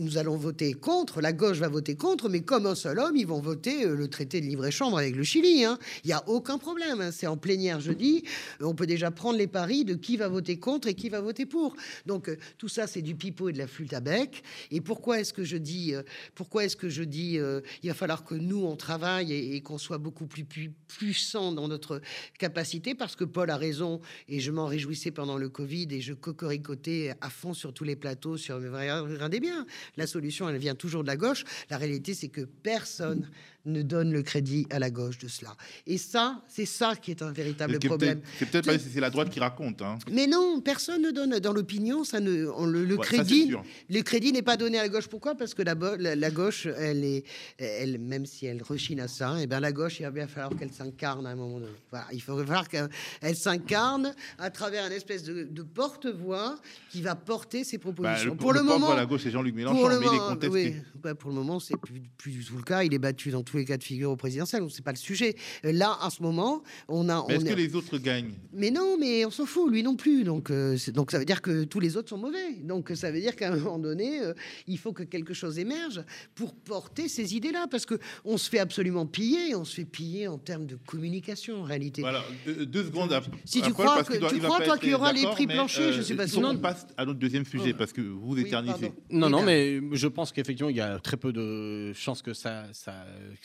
[0.00, 3.26] Nous allons voter contre, la gauche va voter contre, mais comme un seul homme, ils
[3.26, 5.62] vont voter euh, le traité de libre-échange avec le Chili.
[5.62, 5.78] hein.
[6.04, 7.02] Il n'y a aucun problème.
[7.02, 7.10] hein.
[7.12, 8.24] C'est en plénière jeudi.
[8.62, 11.20] Euh, On peut déjà prendre les paris de qui va voter contre et qui va
[11.20, 11.76] voter pour.
[12.06, 14.42] Donc euh, tout ça, c'est du pipeau et de la flûte à bec.
[14.70, 15.92] Et pourquoi est-ce que je dis,
[16.34, 17.38] pourquoi est-ce que je dis,
[17.82, 20.46] il va falloir que nous on travaille et, qu'on soit beaucoup plus,
[20.88, 22.00] puissant dans notre
[22.38, 22.94] capacité?
[22.94, 27.14] Parce que Paul a raison et je m'en réjouissais pendant le Covid et je cocoricotais
[27.20, 29.66] à fond sur tous les plateaux sur mais regardez bien.
[29.96, 31.44] La solution, elle vient toujours de la gauche.
[31.70, 33.30] La réalité, c'est que personne
[33.66, 35.54] ne donne le crédit à la gauche de cela.
[35.86, 38.20] Et ça, c'est ça qui est un véritable problème.
[38.38, 39.82] C'est peut-être que c'est la droite qui raconte.
[39.82, 39.98] Hein.
[40.10, 43.52] Mais non, personne ne donne dans l'opinion, ça ne, on- le, le Ouais, crédit,
[43.88, 45.08] le crédit n'est pas donné à la gauche.
[45.08, 45.34] Pourquoi?
[45.34, 47.24] Parce que la, la, la gauche, elle est,
[47.58, 50.56] elle, même si elle rechigne à ça, et ben la gauche, il va bien falloir
[50.58, 51.72] qu'elle s'incarne à un moment donné.
[51.90, 56.58] Voilà, il va falloir qu'elle s'incarne à travers une espèce de, de porte-voix
[56.90, 58.30] qui va porter ses Bah, propositions.
[58.32, 60.16] le, pour le, moment, à la gauche, c'est Jean-Luc pour Mélenchon, le mais il est
[60.18, 60.48] moment, contesté.
[60.52, 62.82] oui, bah, pour le moment, c'est plus, plus du tout le cas.
[62.82, 64.96] Il est battu dans tous les cas de figure au présidentiel, donc c'est pas le
[64.96, 65.34] sujet.
[65.64, 67.20] Euh, Là, en ce moment, on a.
[67.20, 68.32] On est-ce est- que les autres gagnent?
[68.52, 70.24] Mais non, mais on s'en fout, lui non plus.
[70.24, 72.54] Donc, euh, c'est- donc ça veut dire que tous les autres sont mauvais.
[72.62, 74.34] Donc ça veut dire qu'à un moment donné, euh,
[74.66, 76.02] il faut que quelque chose émerge
[76.34, 79.54] pour porter ces idées-là, parce que on se fait absolument piller.
[79.54, 82.02] On se fait piller en termes de communication en réalité.
[82.02, 83.12] Voilà, deux, deux secondes.
[83.12, 85.46] à- Si à tu crois parce que- tu crois, toi, qu'il y aura les prix
[85.46, 87.78] planchers, je suis pas faut qu'on passe à notre deuxième sujet Oh.
[87.78, 88.72] parce que vous Oui, éternisez.
[88.88, 88.94] pardon.
[89.10, 92.64] Non, non, mais je pense qu'effectivement, il y a très peu de chances que ça,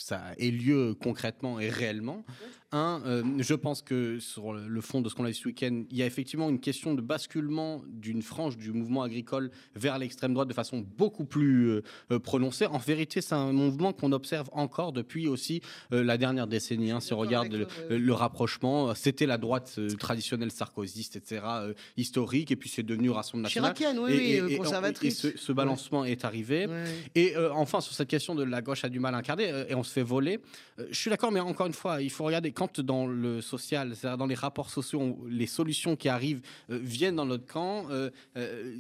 [0.02, 2.24] ça ait lieu concrètement et réellement.
[2.72, 5.84] Un, euh, je pense que sur le fond de ce qu'on a vu ce week-end,
[5.90, 10.34] il y a effectivement une question de basculement d'une frange du mouvement agricole vers l'extrême
[10.34, 12.66] droite de façon beaucoup plus euh, euh, prononcée.
[12.66, 15.62] En vérité, c'est un mouvement qu'on observe encore depuis aussi
[15.94, 16.92] euh, la dernière décennie.
[16.92, 17.00] hein.
[17.00, 21.46] si on regarde le, rapprochement, c'était la droite traditionnelle sarkozyste, etc.,
[21.98, 23.74] historique, et puis c'est devenu Rassemblement national.
[23.74, 25.20] Chiracienne, oui, oui, et conservatrice.
[25.20, 26.66] ce, ce balancement est arrivé.
[26.66, 26.84] Ouais.
[27.16, 29.84] Et enfin, sur cette question de la gauche a du mal à incarner et on
[29.86, 30.40] se fait voler,
[30.80, 33.96] euh, je suis d'accord, mais encore une fois, il faut regarder quand dans le social,
[33.96, 37.86] c'est-à-dire dans les rapports sociaux, les solutions qui arrivent euh, viennent dans notre camp.
[37.90, 38.10] euh,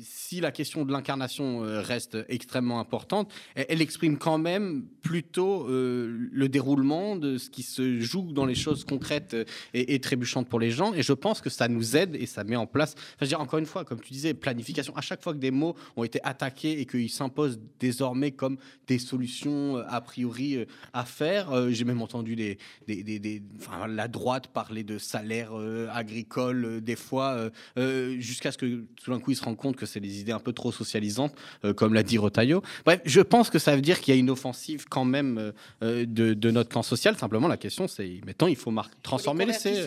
[0.01, 7.15] si la question de l'incarnation reste extrêmement importante, elle, exprime quand même plutôt le déroulement
[7.15, 9.35] de ce qui se joue dans les choses concrètes
[9.73, 10.93] et, trébuchantes pour les gens.
[10.93, 12.95] Et je pense que ça nous aide et ça met en place.
[12.97, 14.95] Enfin, je dire, encore une fois, comme tu disais, planification.
[14.95, 18.99] À chaque fois que des mots ont été attaqués et qu'ils s'imposent désormais comme des
[18.99, 24.07] solutions a priori à faire, euh, j'ai même entendu des, des, des- des- enfin, la
[24.07, 29.11] droite parler de salaire euh, agricole euh, des fois, euh, euh, jusqu'à ce que tout
[29.11, 31.33] d'un coup ils se rendent compte que c'est des idées un peu trop socialisantes,
[31.65, 32.63] euh, comme l'a dit Rotaillot.
[32.85, 36.05] Bref, je pense que ça veut dire qu'il y a une offensive quand même de,
[36.33, 37.17] de notre camp social.
[37.17, 39.85] Simplement, la question c'est maintenant il faut transformer Les l'essai.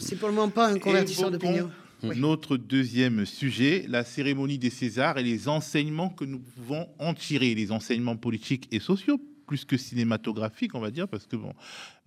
[0.00, 1.70] C'est pour le moment pas un convertisseur d'opinion.
[2.04, 2.16] Oui.
[2.16, 7.56] Notre deuxième sujet, la cérémonie des Césars et les enseignements que nous pouvons en tirer,
[7.56, 11.52] les enseignements politiques et sociaux, plus que cinématographiques, on va dire, parce que bon,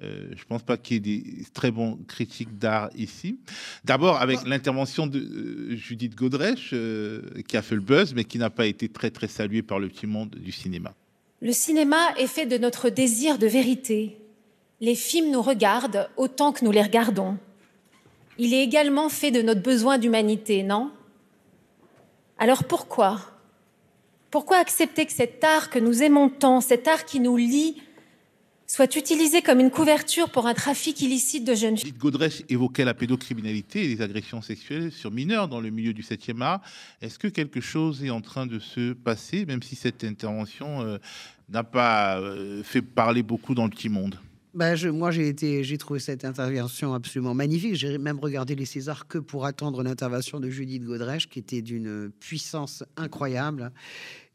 [0.03, 3.39] euh, je pense pas qu'il y ait des très bons critiques d'art ici.
[3.83, 8.37] D'abord avec l'intervention de euh, Judith Godrèche, euh, qui a fait le buzz, mais qui
[8.37, 10.93] n'a pas été très très saluée par le petit monde du cinéma.
[11.41, 14.17] Le cinéma est fait de notre désir de vérité.
[14.79, 17.37] Les films nous regardent autant que nous les regardons.
[18.37, 20.91] Il est également fait de notre besoin d'humanité, non?
[22.37, 23.30] Alors pourquoi?
[24.31, 27.75] Pourquoi accepter que cet art que nous aimons tant, cet art qui nous lie,
[28.65, 32.93] soit utilisé comme une couverture pour un trafic illicite de jeunes filles Godrèche évoquait la
[32.93, 36.61] pédocriminalité et les agressions sexuelles sur mineurs dans le milieu du 7e art.
[37.01, 40.97] Est-ce que quelque chose est en train de se passer, même si cette intervention euh,
[41.49, 44.17] n'a pas euh, fait parler beaucoup dans le petit monde?
[44.53, 47.75] Je, moi, j'ai été, j'ai trouvé cette intervention absolument magnifique.
[47.75, 52.11] J'ai même regardé les Césars que pour attendre l'intervention de Judith Godrèche, qui était d'une
[52.19, 53.71] puissance incroyable.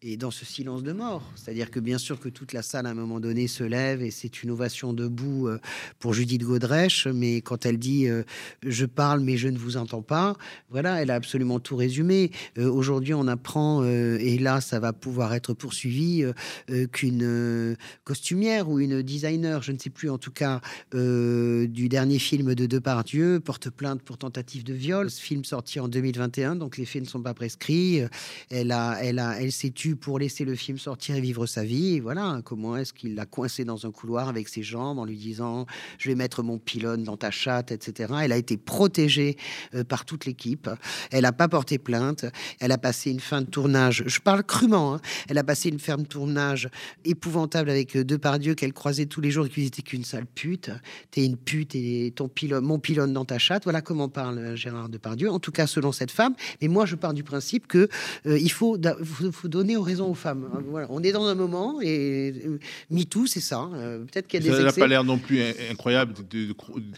[0.03, 2.91] Et dans ce silence de mort, c'est-à-dire que bien sûr que toute la salle à
[2.91, 5.59] un moment donné se lève et c'est une ovation debout euh,
[6.01, 8.23] pour Judith Godrèche, mais quand elle dit euh,
[8.63, 10.37] je parle mais je ne vous entends pas,
[10.69, 12.31] voilà, elle a absolument tout résumé.
[12.59, 16.25] Euh, Aujourd'hui, on apprend et là, ça va pouvoir être poursuivi
[16.93, 20.61] qu'une costumière ou une designer, je ne sais plus en tout cas,
[20.93, 25.11] du dernier film de Depardieu, porte plainte pour tentative de viol.
[25.11, 28.03] Ce film sorti en 2021, donc les faits ne sont pas prescrits.
[28.51, 31.65] Elle a, elle a, elle s'est tue pour laisser le film sortir et vivre sa
[31.65, 32.01] vie.
[32.01, 35.67] Voilà, comment est-ce qu'il l'a coincé dans un couloir avec ses jambes en lui disant
[35.99, 38.13] je vais mettre mon pylône dans ta chatte, etc.
[38.23, 39.37] Elle a été protégée
[39.75, 40.69] euh, par toute l'équipe.
[41.11, 42.27] Elle n'a pas porté plainte.
[42.61, 44.05] Elle a passé une fin de tournage.
[44.07, 44.95] Je parle crûment.
[44.95, 45.01] hein.
[45.29, 46.69] Elle a passé une de tournage
[47.05, 50.71] épouvantable avec euh, Depardieu qu'elle croisait tous les jours et qui n'était qu'une sale pute.
[51.11, 53.65] T'es une pute et ton pylône, mon pylône dans ta chatte.
[53.65, 55.31] Voilà comment parle euh, Gérard Depardieu.
[55.31, 56.35] En tout cas, selon cette femme.
[56.61, 57.89] Mais moi, je pars du principe que
[58.27, 60.49] euh, il faut, faut, faut donner raison aux femmes.
[60.55, 60.87] Hein, Voilà.
[60.91, 62.59] On est dans un moment et euh,
[62.91, 63.69] MeToo, c'est ça.
[63.75, 64.81] Euh, Peut-être qu'il y a Ça des n'a excès.
[64.81, 66.55] pas l'air non plus in- incroyable de, de- de-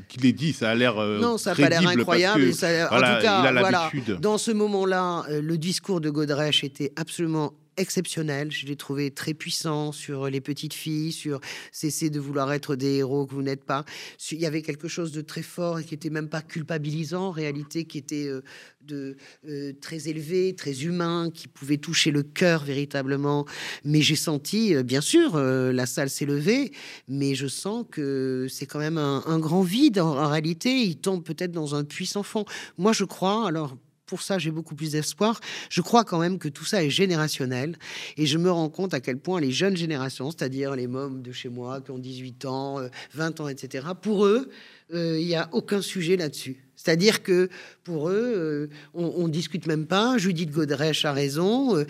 [0.08, 2.40] qu'il ait dit, ça a l'air euh, Non, ça n'a pas l'air incroyable.
[2.46, 5.58] que, ça a voilà, en tout cas, il a voilà, dans ce moment-là, euh, le
[5.58, 8.50] discours de Godrèche était absolument exceptionnel.
[8.50, 11.40] Je l'ai trouvé très puissant sur les petites filles, sur
[11.72, 13.84] cesser de vouloir être des héros que vous n'êtes pas.
[14.32, 17.30] Il y avait quelque chose de très fort et qui était même pas culpabilisant en
[17.30, 18.42] réalité, qui était euh,
[18.82, 19.16] de
[19.48, 23.46] euh, très élevé, très humain, qui pouvait toucher le cœur véritablement.
[23.84, 26.72] Mais j'ai senti, euh, bien sûr, la salle s'est levée,
[27.06, 29.98] mais je sens que c'est quand même un, grand vide.
[29.98, 32.44] En, en réalité, il tombe peut-être dans un puissant fond.
[32.76, 33.46] Moi, je crois.
[33.46, 33.76] Alors
[34.08, 35.38] pour ça, j'ai beaucoup plus d'espoir.
[35.70, 37.76] Je crois quand même que tout ça est générationnel
[38.16, 41.30] et je me rends compte à quel point les jeunes générations, c'est-à-dire les mômes de
[41.30, 42.80] chez moi qui ont 18 ans,
[43.14, 44.50] 20 euh, ans, etc., pour eux,
[44.94, 46.67] euh, il n'y a aucun sujet là-dessus.
[46.78, 47.48] C'est-à-dire que
[47.82, 50.16] pour eux, euh, on, ne discute même pas.
[50.16, 51.76] Judith Godrèche a raison.
[51.76, 51.84] Euh,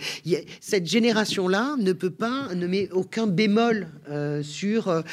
[0.61, 5.03] cette génération-là ne peut pas, ne met aucun bémol euh, sur,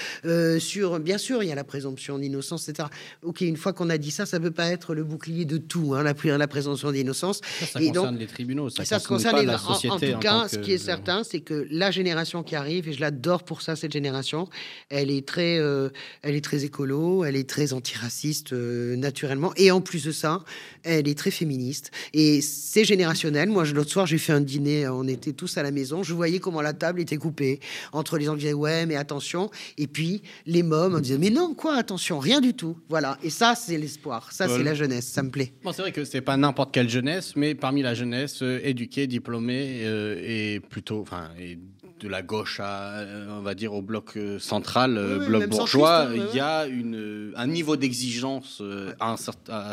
[0.59, 1.01] sur.
[1.01, 2.89] Bien sûr, il y a la présomption d'innocence, etc.
[3.23, 5.95] Ok, une fois qu'on a dit ça, ça peut pas être le bouclier de tout,
[5.95, 7.41] hein, la, la présomption d'innocence.
[7.61, 10.15] Ça, ça concerne les tribunaux, ça, ça concerne, la société.
[10.15, 13.01] En, tout cas, ce qui est certain, c'est que la génération qui arrive, et je
[13.01, 14.49] l'adore pour ça, cette génération,
[14.89, 15.57] elle est très,
[16.23, 20.43] elle est très écolo, elle est très antiraciste naturellement, et en plus de ça,
[20.83, 21.91] elle est très féministe.
[22.13, 23.49] Et c'est générationnel.
[23.49, 26.03] Moi, l'autre soir, j'ai fait un dîner, on était tous à la maison.
[26.03, 27.61] Je voyais comment la table était coupée
[27.93, 29.51] entre les gens qui disaient ouais, mais attention.
[29.79, 32.77] Et puis les mômes, on disait mais non, quoi, attention, rien du tout.
[32.89, 33.19] Voilà.
[33.23, 34.33] Et ça, c'est l'espoir.
[34.33, 35.07] Ça, c'est la jeunesse.
[35.07, 35.53] Ça me plaît.
[35.63, 39.07] Bon, c'est vrai que c'est pas n'importe quelle jeunesse, mais parmi la jeunesse euh, éduquée,
[39.07, 41.31] diplômée euh, et plutôt, enfin,
[42.01, 46.37] de la gauche à, on va dire, au bloc euh, central, euh, bloc bourgeois, il
[46.37, 49.73] y a une, un niveau d'exigence euh, à un certain,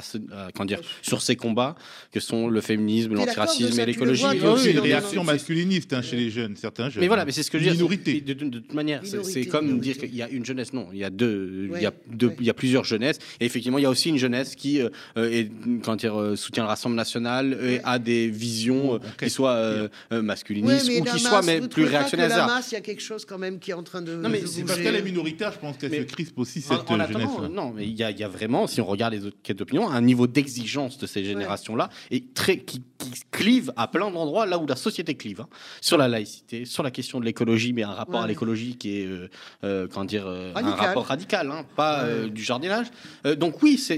[0.53, 1.75] comment dire, sur ces combats
[2.11, 4.25] que sont le féminisme, l'antiracisme et l'écologie.
[4.33, 7.01] Il y a aussi une réaction masculiniste hein, chez les jeunes, certains jeunes.
[7.01, 7.87] Mais voilà, mais c'est ce que je veux dire.
[7.87, 10.71] De, de, toute manière, c'est comme dire qu'il y a une jeunesse.
[10.73, 13.17] Non, il y a deux, il, y a deux il y a plusieurs jeunesses.
[13.39, 15.51] Et effectivement, il y a aussi une jeunesse qui est,
[15.83, 21.19] quand dire, soutient le Rassemblement national et a des visions qui soient masculinistes ou qui
[21.19, 23.75] soient mais plus réactionnaires la masse, il y a quelque chose quand même qui est
[23.75, 24.15] en train de.
[24.15, 27.07] Non, mais c'est parce qu'elle est minoritaire, je pense qu'elle se crispe aussi cette en,
[27.07, 27.29] jeunesse.
[27.51, 29.89] Non, mais il y, a, y, a vraiment, si on regarde les autres quêtes d'opinion,
[29.89, 34.57] un niveau d'exigence de ces générations-là et très qui, qui, clive à plein d'endroits là
[34.57, 35.47] où la société clive hein.
[35.81, 39.05] sur la laïcité, sur la question de l'écologie, mais un rapport à l'écologie qui est,
[39.05, 39.29] euh,
[39.63, 42.87] euh, comment dire, euh, un rapport radical, hein, pas du jardinage.
[43.37, 43.97] donc oui, c'est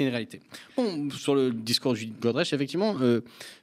[0.00, 0.40] une réalité.
[0.76, 2.96] Bon, sur le discours de Judith Godrèche, effectivement,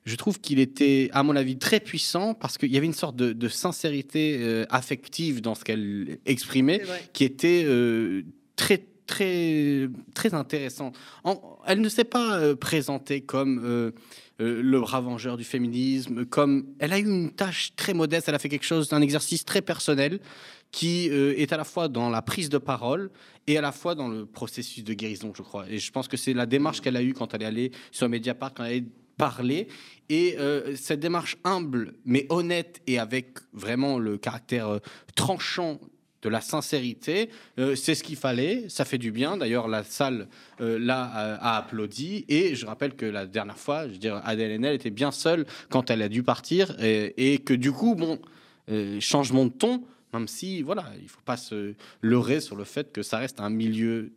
[0.05, 3.15] je trouve qu'il était, à mon avis, très puissant parce qu'il y avait une sorte
[3.15, 6.81] de, de sincérité euh, affective dans ce qu'elle exprimait,
[7.13, 8.23] qui était euh,
[9.05, 9.25] très
[9.85, 10.91] très très intéressant.
[11.65, 13.93] elle ne s'est pas euh, présentée comme
[14.37, 18.27] le bras vengeur du féminisme, comme elle a eu une tâche très modeste.
[18.27, 20.19] Elle a fait quelque chose d'un exercice très personnel
[20.71, 23.09] qui est à la fois dans la prise de parole
[23.47, 25.65] et à la fois dans le processus de guérison, je crois.
[25.69, 28.09] Et je pense que c'est la démarche qu'elle a eue quand elle est allée sur
[28.09, 28.85] Mediapart, quand elle est
[29.17, 29.67] parler.
[30.09, 34.79] Et euh, cette démarche humble, mais honnête et avec vraiment le caractère euh,
[35.15, 35.79] tranchant
[36.25, 38.65] de la sincérité, euh, c'est ce qu'il fallait.
[38.67, 39.37] Ça fait du bien.
[39.37, 40.27] D'ailleurs, la salle
[40.59, 42.25] là a, applaudi.
[42.29, 45.45] Et je rappelle que la dernière fois, je veux dire, Adèle Haenel était bien seule
[45.69, 48.19] quand elle a dû partir et, et que du coup, bon,
[48.99, 49.83] changement de ton.
[50.13, 53.49] Même si, voilà, il faut pas se leurrer sur le fait que ça reste un
[53.49, 54.13] milieu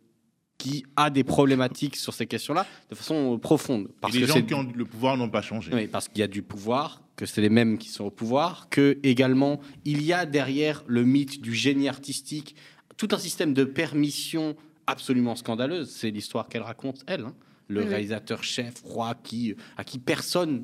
[0.59, 3.87] qui a des problématiques sur ces questions-là de façon profonde.
[4.01, 5.71] Parce Et les que gens qui ont le pouvoir n'ont pas changé.
[5.73, 8.69] Oui, parce qu'il y a du pouvoir, que c'est les mêmes qui sont au pouvoir,
[8.69, 12.55] que également il y a derrière le mythe du génie artistique
[12.95, 14.55] tout un système de permission
[14.87, 15.91] absolument scandaleuse.
[15.91, 17.25] C'est l'histoire qu'elle raconte, elle.
[17.25, 17.35] Hein.
[17.67, 20.63] Le réalisateur chef, roi, qui, à qui personne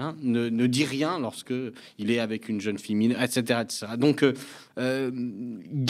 [0.00, 1.52] Hein, ne, ne, dit rien lorsque
[1.98, 3.86] il est avec une jeune fille, etc., etc.
[3.98, 4.34] Donc, il
[4.78, 5.10] euh,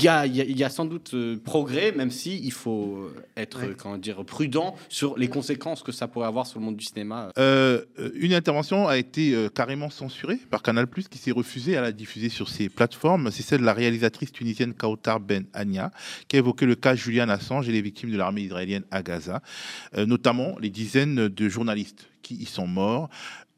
[0.01, 4.25] y, a, y, a, sans doute euh, progrès, même si il faut être, comment dire,
[4.25, 7.31] prudent sur les conséquences que ça pourrait avoir sur le monde du cinéma.
[7.39, 7.85] Euh,
[8.17, 12.49] une intervention a été carrément censurée par Canal+, qui s'est refusé à la diffuser sur
[12.49, 13.31] ses plateformes.
[13.31, 15.93] C'est celle de la réalisatrice tunisienne Kautar Ben Anya,
[16.27, 19.41] qui a évoqué le cas Julian Assange et les victimes de l'armée israélienne à Gaza,
[19.97, 23.09] notamment les dizaines de journalistes qui y sont morts.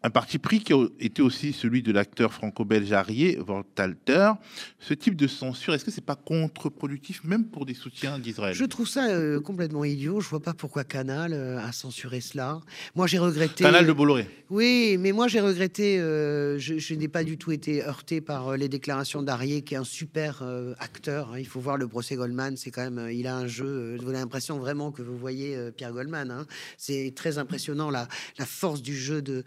[0.04, 4.32] Un parti pris qui été aussi celui de l'acteur franco-belge Arié Voltalter.
[4.80, 8.52] Ce type de censure, est-ce que c'est pas contre-productif même pour des soutiens d'Israël?
[8.52, 10.20] Je trouve ça euh, complètement idiot.
[10.20, 12.60] Je vois pas pourquoi Canal euh, a censuré cela.
[12.96, 13.62] Moi, j'ai regretté.
[13.62, 14.28] Canal de Bolloré.
[14.50, 16.00] Oui, mais moi j'ai regretté.
[16.00, 19.84] Euh, je, n'ai pas du tout été heurté par les déclarations d'Arié, qui est un
[19.84, 20.42] super
[20.80, 21.32] acteur.
[21.32, 21.38] Hein.
[21.38, 22.56] Il faut voir le procès Goldman.
[22.56, 23.96] C'est quand même, il a un jeu.
[24.00, 26.30] Vous avez l'impression vraiment que vous voyez Pierre Goldman.
[26.30, 26.46] Hein.
[26.76, 29.44] C'est très impressionnant la, la force du jeu de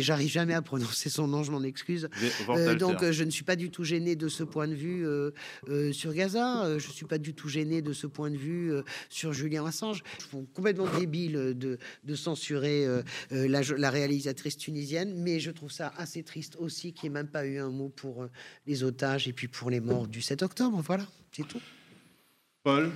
[0.00, 2.08] j'arrive jamais à prononcer son nom, je m'en excuse.
[2.48, 5.04] Euh, donc je ne suis pas du tout gêné de ce point de vue
[5.92, 8.72] sur Gaza, je suis pas du tout gêné de ce point de vue
[9.08, 10.02] sur Julien Assange.
[10.20, 12.86] Je trouve complètement débile de, de censurer
[13.30, 17.30] la, la, réalisatrice tunisienne, mais je trouve ça assez triste aussi qu'il n'y ait même
[17.30, 18.26] pas eu un mot pour
[18.66, 20.80] les otages et puis pour les morts du 7 octobre.
[20.84, 21.60] Voilà, c'est tout.
[22.62, 22.90] Paul?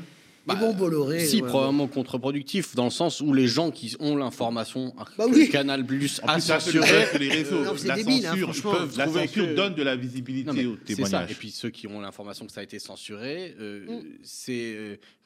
[0.47, 1.25] Bah, bon Bolloré.
[1.27, 5.49] Si, probablement contre-productif, dans le sens où les gens qui ont l'information, bah oui.
[5.51, 7.07] Canal Plus a censuré.
[7.19, 7.63] les réseaux.
[7.85, 11.31] la débile, hein, censure, hein, la censure donne de la visibilité aux témoignages.
[11.31, 14.05] Et puis ceux qui ont l'information que ça a été censuré, euh, mm.
[14.23, 14.75] c'est,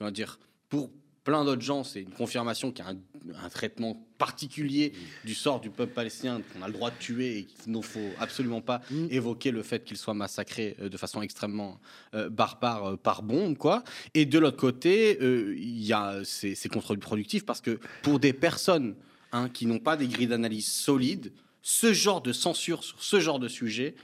[0.02, 0.90] euh, dire, pour
[1.24, 4.92] plein d'autres gens, c'est une confirmation qu'il y a un, traitement particulier
[5.24, 8.10] du sort du peuple palestinien qu'on a le droit de tuer et qu'il ne faut
[8.20, 9.06] absolument pas mm.
[9.10, 11.80] évoquer le fait qu'il soit massacré euh, de façon extrêmement
[12.14, 13.82] euh, barbare euh, par bombe, quoi.
[14.12, 18.94] Et de l'autre côté, il y a c'est contre-productif parce que pour des personnes
[19.32, 21.32] hein, qui n'ont pas des grilles d'analyse solides,
[21.62, 23.94] ce genre de censure sur ce genre de sujet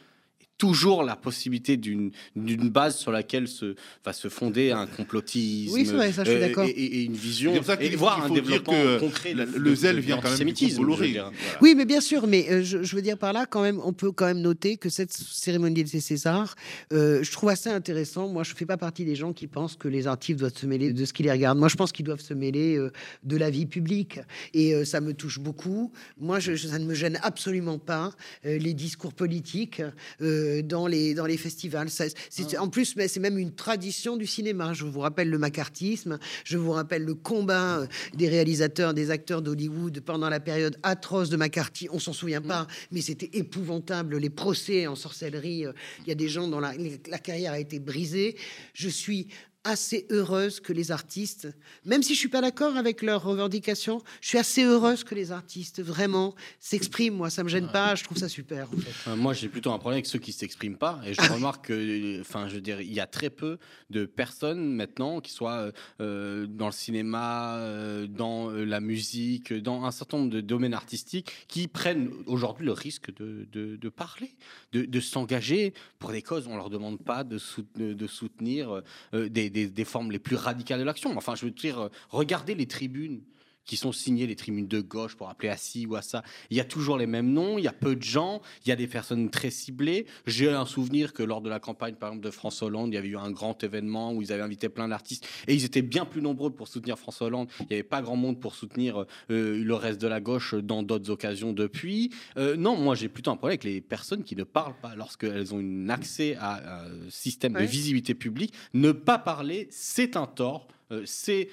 [0.61, 6.13] toujours la possibilité d'une base sur laquelle se, va se fonder un complotisme oui, vrai,
[6.13, 9.33] ça, je suis euh, et, et, une vision, et voir un développement que concret.
[9.35, 11.33] le zèle vient quand même du voilà.
[11.63, 13.95] Oui, mais bien sûr, mais euh, je, je, veux dire par là, quand même, on
[13.95, 16.55] peut quand même noter que cette cérémonie des César,
[16.93, 18.29] euh, je trouve assez intéressant.
[18.29, 20.93] Moi, je fais pas partie des gens qui pensent que les artistes doivent se mêler
[20.93, 21.59] de ce qui les regarde.
[21.59, 22.79] Moi, je pense qu'ils doivent se mêler
[23.25, 24.21] de la vie publique,
[24.53, 25.91] et ça me touche beaucoup.
[26.19, 28.11] Moi, je, ça ne me gêne absolument pas
[28.45, 29.81] les discours politiques.
[30.21, 31.91] Euh, dans, les, dans les festivals.
[31.91, 32.15] c'est,
[32.57, 32.63] ah.
[32.63, 34.73] En plus, c'est même une tradition du cinéma.
[34.73, 39.43] Je vous rappelle le macartisme, je vous rappelle le combat euh, des réalisateurs, des acteurs
[39.43, 41.89] d'Hollywood pendant la période atroce de McCarthy.
[41.91, 44.17] On s'en souvient pas, mais c'était épouvantable.
[44.19, 46.73] Les procès en sorcellerie, euh, il y a des gens dont la,
[47.09, 48.37] la carrière a été brisée.
[48.75, 49.29] Je suis
[49.65, 51.49] assez heureuse que les artistes,
[51.85, 55.33] même si je suis pas d'accord avec leurs revendications, je suis assez heureuse que les
[55.33, 57.17] artistes vraiment s'expriment.
[57.17, 57.95] Moi, ça me gêne pas.
[57.95, 58.69] Je trouve ça super.
[59.07, 61.01] Euh, moi, j'ai plutôt un problème avec ceux qui s'expriment pas.
[61.05, 63.59] Et je remarque que, enfin, je veux dire, il y a très peu
[63.91, 69.91] de personnes maintenant qui soient euh, dans le cinéma, euh, dans la musique, dans un
[69.91, 74.35] certain nombre de domaines artistiques qui prennent aujourd'hui le risque de, de, parler,
[74.73, 76.47] de, de s'engager pour des causes.
[76.47, 77.39] On leur demande pas de,
[77.77, 78.83] de soutenir
[79.13, 81.17] des des, formes les plus radicales de l'action.
[81.17, 83.23] Enfin, je veux dire, euh, regardez les tribunes
[83.71, 86.25] qui sont signées, les tribunes de gauche pour appeler à ci ou à ça.
[86.51, 88.73] Il y a toujours les mêmes noms, il y a peu de gens, il y
[88.73, 90.07] a des personnes très ciblées.
[90.27, 92.99] J'ai un souvenir que lors de la campagne, par exemple, de François Hollande, il y
[92.99, 96.05] avait eu un grand événement où ils avaient invité plein d'artistes et ils étaient bien
[96.05, 97.49] plus nombreux pour soutenir François Hollande.
[97.61, 100.83] Il n'y avait pas grand monde pour soutenir euh, le reste de la gauche dans
[100.83, 102.11] d'autres occasions depuis.
[102.39, 105.55] Euh, non, moi j'ai plutôt un problème avec les personnes qui ne parlent pas lorsqu'elles
[105.55, 108.53] ont un accès à un système de visibilité publique.
[108.75, 110.67] Ne pas parler, c'est un tort.
[110.91, 111.49] Euh, c'est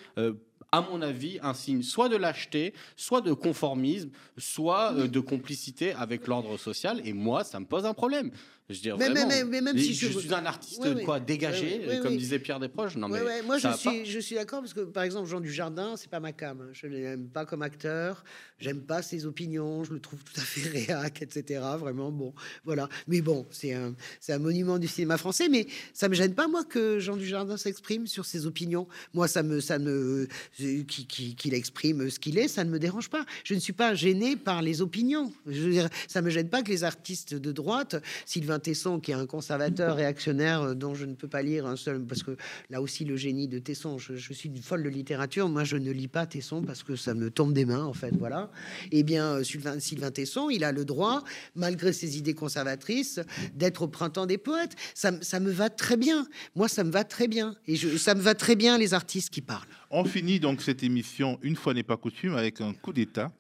[0.71, 5.93] à mon avis, un signe soit de lâcheté, soit de conformisme, soit euh, de complicité
[5.93, 7.01] avec l'ordre social.
[7.05, 8.31] Et moi, ça me pose un problème.
[8.69, 12.59] Je veux mais, mais, même si je, suis un artiste quoi dégagé, comme disait Pierre
[12.59, 12.97] Desproges.
[12.97, 16.09] Non, mais moi je suis, je suis d'accord parce que par exemple Jean Dujardin, c'est
[16.09, 16.67] pas ma cam.
[16.73, 18.25] Je l'aime pas comme acteur.
[18.59, 19.83] J'aime pas ses opinions.
[19.83, 21.61] Je le trouve tout à fait réac, etc.
[21.77, 22.33] Vraiment bon,
[22.65, 22.89] voilà.
[23.07, 25.47] Mais bon, c'est un, c'est un monument du cinéma français.
[25.47, 28.87] Mais ça me gêne pas moi que Jean Dujardin s'exprime sur ses opinions.
[29.13, 33.25] Moi, ça me, ça me, qu'il exprime ce qu'il est, ça ne me dérange pas.
[33.45, 35.31] Je ne suis pas gêné par les opinions.
[35.45, 37.95] Je veux dire, ça me gêne pas que les artistes de droite,
[38.25, 41.75] Sylvain Tesson, qui est un conservateur réactionnaire euh, dont je ne peux pas lire un
[41.75, 42.37] seul, parce que
[42.69, 45.91] là aussi le génie de Tesson, je, suis une folle de littérature, moi je ne
[45.91, 48.49] lis pas Tesson parce que ça me tombe des mains en fait, voilà.
[48.91, 51.23] Eh bien, euh, Sylvain, Sylvain Tesson, il a le droit,
[51.55, 53.19] malgré ses idées conservatrices,
[53.55, 54.75] d'être au printemps des poètes.
[54.93, 56.27] Ça, ça, me va très bien.
[56.55, 57.55] Moi, ça me va très bien.
[57.67, 59.67] Et je, ça me va très bien les artistes qui parlent.
[59.89, 63.31] On finit donc cette émission, une fois n'est pas coutume, avec un coup d'État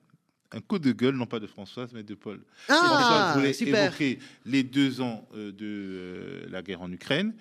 [0.51, 2.41] un coup de gueule, non pas de Françoise, mais de Paul.
[2.69, 7.33] Ah, Françoise voulait évoquer les deux ans euh, de euh, la guerre en Ukraine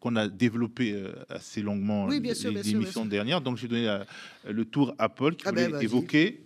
[0.00, 3.40] qu'on a développé euh, assez longuement oui, bien l'émission dernière.
[3.40, 4.02] Donc j'ai donné
[4.46, 6.42] le tour à Paul qui ah voulait ben, évoquer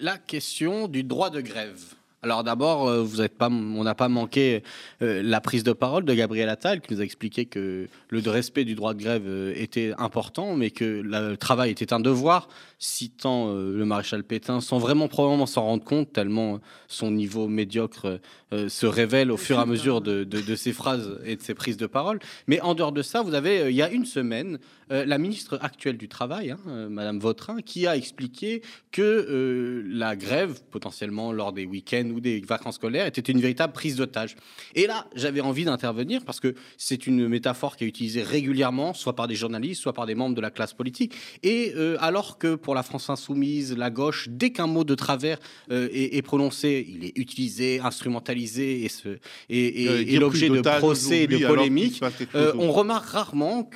[0.00, 1.82] la question du droit de grève.
[2.24, 4.62] Alors d'abord, euh, vous pas, on n'a pas manqué
[5.02, 8.64] euh, la prise de parole de Gabriel Attal qui nous a expliqué que le respect
[8.64, 12.48] du droit de grève euh, était important, mais que le travail était un devoir,
[12.78, 18.20] citant le maréchal Pétain, sans vraiment probablement s'en rendre compte, tellement son niveau médiocre
[18.52, 21.76] se révèle au fur et à mesure de, de, ses phrases et de ses prises
[21.76, 22.20] de parole.
[22.46, 24.58] Mais en dehors de ça, vous avez, il y a une semaine,
[24.90, 28.62] la ministre actuelle du Travail, hein, Madame Vautrin, qui a expliqué
[28.92, 33.96] que la grève, potentiellement lors des week-ends ou des vacances scolaires était une véritable prise
[33.96, 34.36] d'otage.
[34.74, 39.16] Et là, j'avais envie d'intervenir parce que c'est une métaphore qui est utilisée régulièrement, soit
[39.16, 41.14] par des journalistes, soit par des membres de la classe politique.
[41.42, 45.38] Et euh, alors que pour la France insoumise, la gauche, dès qu'un mot de travers
[45.70, 49.08] euh, est, est, prononcé, il est utilisé, instrumentalisé et, ce,
[49.48, 52.00] et, et, et l'objet de procès, de polémiques,
[52.34, 53.68] euh, on remarque rarement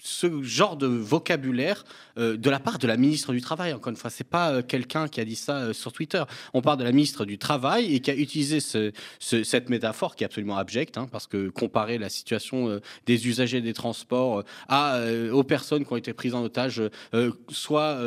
[0.00, 1.84] ce genre de vocabulaire
[2.18, 3.72] euh, de la part de la ministre du Travail.
[3.72, 6.22] Encore une fois, c'est pas euh, quelqu'un qui a dit ça euh, sur Twitter.
[6.54, 10.16] On parle de la ministre du Travail et qui a utilisé ce, ce, cette métaphore
[10.16, 15.00] qui est absolument abjecte, hein, parce que comparer la situation des usagers des transports à,
[15.32, 16.82] aux personnes qui ont été prises en otage,
[17.48, 17.98] soit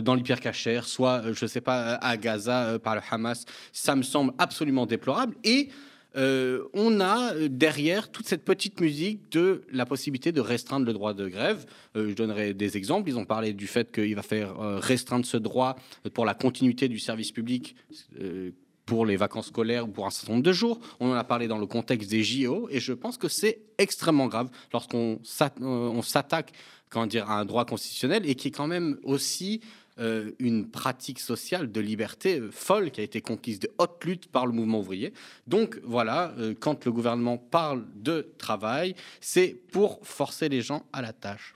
[0.00, 4.86] dans l'hypercachère, soit, je sais pas, à Gaza par le Hamas, ça me semble absolument
[4.86, 5.34] déplorable.
[5.44, 5.70] Et
[6.16, 10.92] euh, on a euh, derrière toute cette petite musique de la possibilité de restreindre le
[10.92, 11.66] droit de grève.
[11.96, 13.08] Euh, je donnerai des exemples.
[13.10, 15.76] Ils ont parlé du fait qu'il va faire restreindre ce droit
[16.14, 17.76] pour la continuité du service public.
[18.86, 20.78] Pour les vacances scolaires ou pour un certain nombre de jours.
[21.00, 24.28] On en a parlé dans le contexte des JO et je pense que c'est extrêmement
[24.28, 26.52] grave lorsqu'on s'attaque
[27.04, 29.60] dire, à un droit constitutionnel et qui est quand même aussi
[29.98, 34.30] euh, une pratique sociale de liberté euh, folle qui a été conquise de haute lutte
[34.30, 35.14] par le mouvement ouvrier.
[35.46, 41.00] Donc voilà, euh, quand le gouvernement parle de travail, c'est pour forcer les gens à
[41.00, 41.54] la tâche.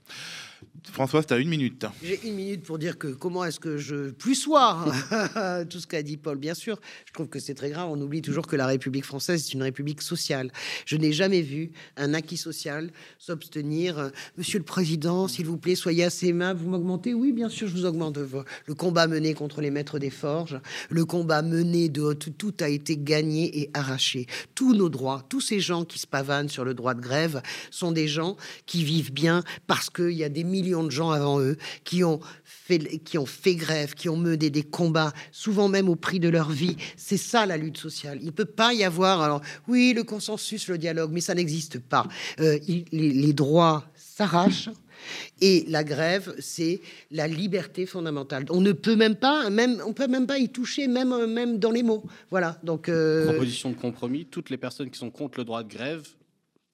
[0.91, 1.85] Françoise, tu as une minute.
[2.03, 4.85] J'ai une minute pour dire que comment est-ce que je puis soir
[5.69, 6.37] tout ce qu'a dit Paul.
[6.37, 7.89] Bien sûr, je trouve que c'est très grave.
[7.89, 10.51] On oublie toujours que la République française est une république sociale.
[10.85, 14.11] Je n'ai jamais vu un acquis social s'obtenir.
[14.37, 16.59] Monsieur le Président, s'il vous plaît, soyez assez aimable.
[16.59, 18.17] Vous m'augmentez Oui, bien sûr, je vous augmente.
[18.65, 20.59] Le combat mené contre les maîtres des forges,
[20.89, 24.25] le combat mené de tout, tout a été gagné et arraché.
[24.55, 27.91] Tous nos droits, tous ces gens qui se pavanent sur le droit de grève sont
[27.91, 31.57] des gens qui vivent bien parce qu'il y a des millions de gens avant eux
[31.83, 35.95] qui ont fait, qui ont fait grève, qui ont mené des combats, souvent même au
[35.95, 36.77] prix de leur vie.
[36.95, 38.19] C'est ça la lutte sociale.
[38.21, 41.79] Il ne peut pas y avoir, alors oui, le consensus, le dialogue, mais ça n'existe
[41.79, 42.07] pas.
[42.39, 44.69] Euh, il, les, droits s'arrachent.
[45.39, 48.45] Et la grève, c'est la liberté fondamentale.
[48.51, 51.71] On ne peut même pas, même, on peut même pas y toucher, même, même dans
[51.71, 52.03] les mots.
[52.29, 52.59] Voilà.
[52.61, 53.25] Donc euh...
[53.25, 54.25] proposition de compromis.
[54.25, 56.03] Toutes les personnes qui sont contre le droit de grève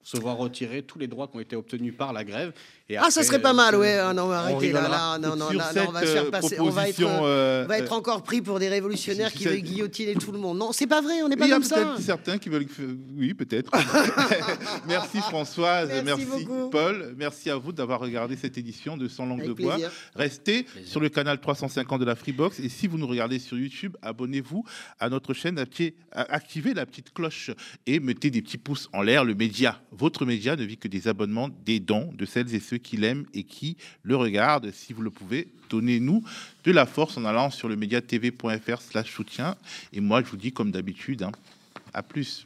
[0.08, 2.54] se voir retirer tous les droits qui ont été obtenus par la grève.
[2.88, 3.92] Et ah, ça serait pas mal, ouais.
[3.92, 6.58] Ah, non, arrêtez là, là, non, non, là, on va se faire passer.
[6.58, 10.14] On va être, euh, on va être encore pris pour des révolutionnaires qui veulent guillotiner
[10.14, 10.56] tout le monde.
[10.56, 11.76] Non, c'est pas vrai, on n'est pas comme ça.
[11.76, 12.66] Il y a peut-être certains qui veulent.
[13.18, 13.70] Oui, peut-être.
[14.88, 19.40] merci Françoise, merci, merci Paul, merci à vous d'avoir regardé cette édition de Sans langue
[19.40, 19.74] Avec de bois.
[19.74, 19.92] Plaisir.
[20.14, 20.90] Restez plaisir.
[20.90, 24.64] sur le canal 350 de la Freebox et si vous nous regardez sur YouTube, abonnez-vous
[24.98, 25.62] à notre chaîne,
[26.12, 27.50] activez la petite cloche
[27.84, 29.26] et mettez des petits pouces en l'air.
[29.26, 32.78] Le média, votre média ne vit que des abonnements, des dons de celles et ceux
[32.78, 34.70] qui l'aiment et qui le regardent.
[34.70, 36.22] Si vous le pouvez, donnez-nous
[36.64, 39.56] de la force en allant sur le médiatv.fr slash soutien.
[39.92, 41.32] Et moi, je vous dis comme d'habitude, hein,
[41.92, 42.44] à plus.